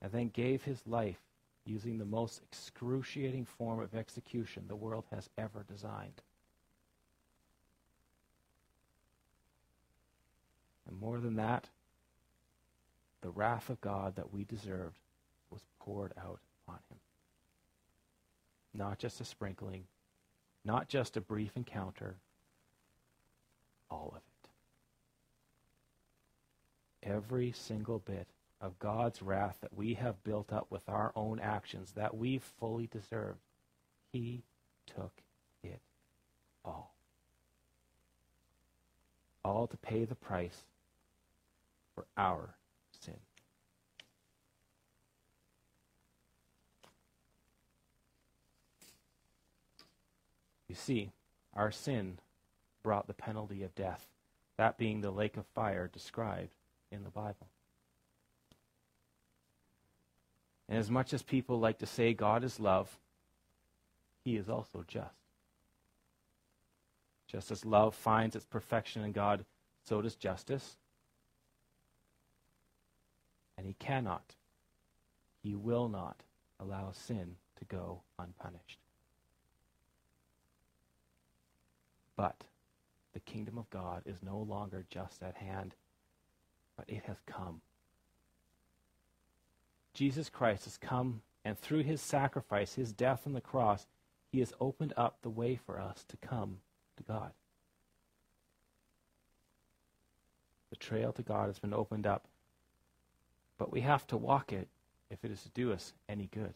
and 0.02 0.12
then 0.12 0.28
gave 0.28 0.64
his 0.64 0.82
life 0.86 1.20
using 1.64 1.96
the 1.96 2.04
most 2.04 2.42
excruciating 2.42 3.44
form 3.44 3.80
of 3.80 3.94
execution 3.94 4.64
the 4.66 4.76
world 4.76 5.04
has 5.10 5.30
ever 5.38 5.64
designed. 5.66 6.20
And 10.86 11.00
more 11.00 11.20
than 11.20 11.36
that, 11.36 11.68
the 13.22 13.30
wrath 13.30 13.70
of 13.70 13.80
God 13.80 14.16
that 14.16 14.32
we 14.32 14.44
deserved 14.44 14.98
was 15.50 15.62
poured 15.80 16.12
out 16.18 16.40
on 16.68 16.78
him. 16.90 16.98
Not 18.74 18.98
just 18.98 19.20
a 19.20 19.24
sprinkling, 19.24 19.84
not 20.64 20.88
just 20.88 21.16
a 21.16 21.22
brief 21.22 21.52
encounter, 21.56 22.16
all 23.94 24.14
of 24.16 24.16
it. 24.16 24.22
Every 27.08 27.52
single 27.52 28.00
bit 28.00 28.26
of 28.60 28.78
God's 28.78 29.22
wrath 29.22 29.58
that 29.60 29.76
we 29.76 29.94
have 29.94 30.24
built 30.24 30.52
up 30.52 30.66
with 30.70 30.88
our 30.88 31.12
own 31.14 31.38
actions 31.38 31.92
that 31.92 32.16
we 32.16 32.38
fully 32.38 32.88
deserved, 32.88 33.38
He 34.12 34.42
took 34.86 35.12
it 35.62 35.80
all. 36.64 36.94
All 39.44 39.66
to 39.66 39.76
pay 39.76 40.04
the 40.04 40.14
price 40.14 40.64
for 41.94 42.06
our 42.16 42.56
sin. 43.00 43.14
You 50.68 50.74
see, 50.74 51.12
our 51.54 51.70
sin 51.70 52.18
brought 52.84 53.08
the 53.08 53.14
penalty 53.14 53.64
of 53.64 53.74
death, 53.74 54.06
that 54.56 54.78
being 54.78 55.00
the 55.00 55.10
lake 55.10 55.36
of 55.36 55.46
fire 55.46 55.90
described 55.92 56.54
in 56.92 57.02
the 57.02 57.10
Bible. 57.10 57.48
And 60.68 60.78
as 60.78 60.90
much 60.90 61.12
as 61.12 61.22
people 61.22 61.58
like 61.58 61.78
to 61.78 61.86
say 61.86 62.14
God 62.14 62.44
is 62.44 62.60
love, 62.60 62.96
he 64.22 64.36
is 64.36 64.48
also 64.48 64.84
just. 64.86 65.10
Just 67.26 67.50
as 67.50 67.64
love 67.64 67.94
finds 67.94 68.36
its 68.36 68.44
perfection 68.44 69.02
in 69.02 69.12
God, 69.12 69.44
so 69.82 70.00
does 70.00 70.14
justice. 70.14 70.76
And 73.58 73.66
he 73.66 73.74
cannot, 73.74 74.34
he 75.42 75.54
will 75.54 75.88
not 75.88 76.22
allow 76.60 76.92
sin 76.92 77.36
to 77.58 77.64
go 77.64 78.02
unpunished. 78.18 78.78
But 82.16 82.44
the 83.14 83.20
kingdom 83.20 83.56
of 83.56 83.70
God 83.70 84.02
is 84.04 84.22
no 84.22 84.38
longer 84.38 84.84
just 84.90 85.22
at 85.22 85.36
hand, 85.36 85.74
but 86.76 86.84
it 86.88 87.04
has 87.06 87.16
come. 87.26 87.60
Jesus 89.94 90.28
Christ 90.28 90.64
has 90.64 90.76
come, 90.76 91.22
and 91.44 91.56
through 91.56 91.84
his 91.84 92.00
sacrifice, 92.00 92.74
his 92.74 92.92
death 92.92 93.22
on 93.26 93.32
the 93.32 93.40
cross, 93.40 93.86
he 94.32 94.40
has 94.40 94.52
opened 94.60 94.92
up 94.96 95.18
the 95.22 95.30
way 95.30 95.54
for 95.54 95.80
us 95.80 96.04
to 96.08 96.16
come 96.16 96.58
to 96.96 97.04
God. 97.04 97.30
The 100.70 100.76
trail 100.76 101.12
to 101.12 101.22
God 101.22 101.46
has 101.46 101.60
been 101.60 101.72
opened 101.72 102.06
up, 102.06 102.26
but 103.56 103.70
we 103.70 103.82
have 103.82 104.04
to 104.08 104.16
walk 104.16 104.52
it 104.52 104.66
if 105.08 105.24
it 105.24 105.30
is 105.30 105.42
to 105.44 105.48
do 105.50 105.72
us 105.72 105.92
any 106.08 106.28
good. 106.32 106.54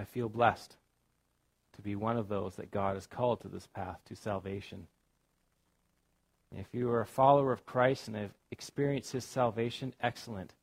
I 0.00 0.04
feel 0.04 0.30
blessed 0.30 0.76
to 1.76 1.82
be 1.82 1.94
one 1.94 2.16
of 2.16 2.28
those 2.28 2.56
that 2.56 2.70
God 2.70 2.94
has 2.94 3.06
called 3.06 3.40
to 3.42 3.48
this 3.48 3.66
path 3.66 4.00
to 4.06 4.16
salvation. 4.16 4.86
If 6.56 6.66
you 6.72 6.90
are 6.90 7.02
a 7.02 7.06
follower 7.06 7.52
of 7.52 7.66
Christ 7.66 8.08
and 8.08 8.16
have 8.16 8.32
experienced 8.50 9.12
his 9.12 9.24
salvation, 9.24 9.94
excellent. 10.00 10.54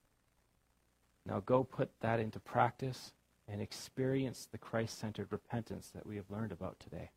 Now 1.25 1.41
go 1.45 1.63
put 1.63 1.91
that 2.01 2.19
into 2.19 2.39
practice 2.39 3.13
and 3.47 3.61
experience 3.61 4.47
the 4.51 4.57
Christ 4.57 4.97
centered 4.97 5.27
repentance 5.31 5.91
that 5.93 6.07
we 6.07 6.15
have 6.15 6.31
learned 6.31 6.51
about 6.51 6.79
today. 6.79 7.11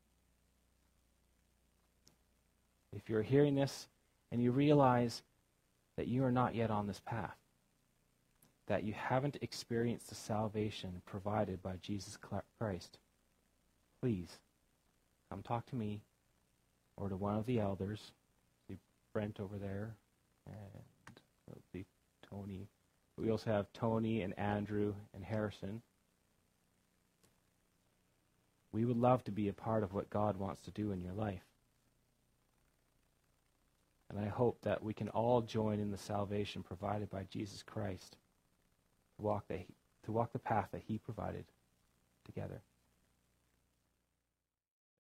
if 2.93 3.09
you're 3.09 3.23
hearing 3.23 3.55
this 3.55 3.87
and 4.33 4.43
you 4.43 4.51
realize 4.51 5.23
that 5.97 6.09
you 6.09 6.25
are 6.25 6.33
not 6.33 6.55
yet 6.55 6.71
on 6.71 6.87
this 6.87 7.01
path, 7.01 7.37
that 8.71 8.85
you 8.85 8.93
haven't 8.93 9.37
experienced 9.41 10.09
the 10.09 10.15
salvation 10.15 11.03
provided 11.05 11.61
by 11.61 11.75
Jesus 11.83 12.17
Christ, 12.61 13.01
please 14.01 14.29
come 15.29 15.43
talk 15.43 15.67
to 15.71 15.75
me 15.75 16.03
or 16.97 17.09
to 17.09 17.17
one 17.17 17.35
of 17.35 17.47
the 17.47 17.59
elders. 17.59 18.13
See 18.69 18.79
Brent 19.13 19.41
over 19.41 19.59
there, 19.59 19.97
and 20.47 21.17
see 21.73 21.85
Tony. 22.31 22.69
We 23.17 23.33
also 23.33 23.51
have 23.51 23.67
Tony 23.73 24.23
and 24.23 24.39
Andrew 24.39 24.95
and 25.17 25.25
Harrison. 25.25 25.83
We 28.71 28.85
would 28.85 28.99
love 28.99 29.25
to 29.25 29.33
be 29.33 29.49
a 29.49 29.53
part 29.53 29.83
of 29.83 29.95
what 29.95 30.11
God 30.11 30.37
wants 30.37 30.63
to 30.63 30.71
do 30.71 30.93
in 30.93 31.01
your 31.01 31.15
life. 31.15 31.43
And 34.09 34.17
I 34.21 34.29
hope 34.29 34.59
that 34.63 34.81
we 34.81 34.95
can 34.95 35.09
all 35.09 35.41
join 35.41 35.81
in 35.81 35.91
the 35.91 35.99
salvation 35.99 36.63
provided 36.63 37.11
by 37.11 37.25
Jesus 37.33 37.65
Christ 37.65 38.15
to 39.21 39.27
walk 39.27 39.45
the, 39.49 39.61
to 40.05 40.13
walk 40.13 40.33
the 40.33 40.39
path 40.39 40.69
that 40.73 40.83
he 40.87 40.99
provided 40.99 41.45
together. 42.27 42.63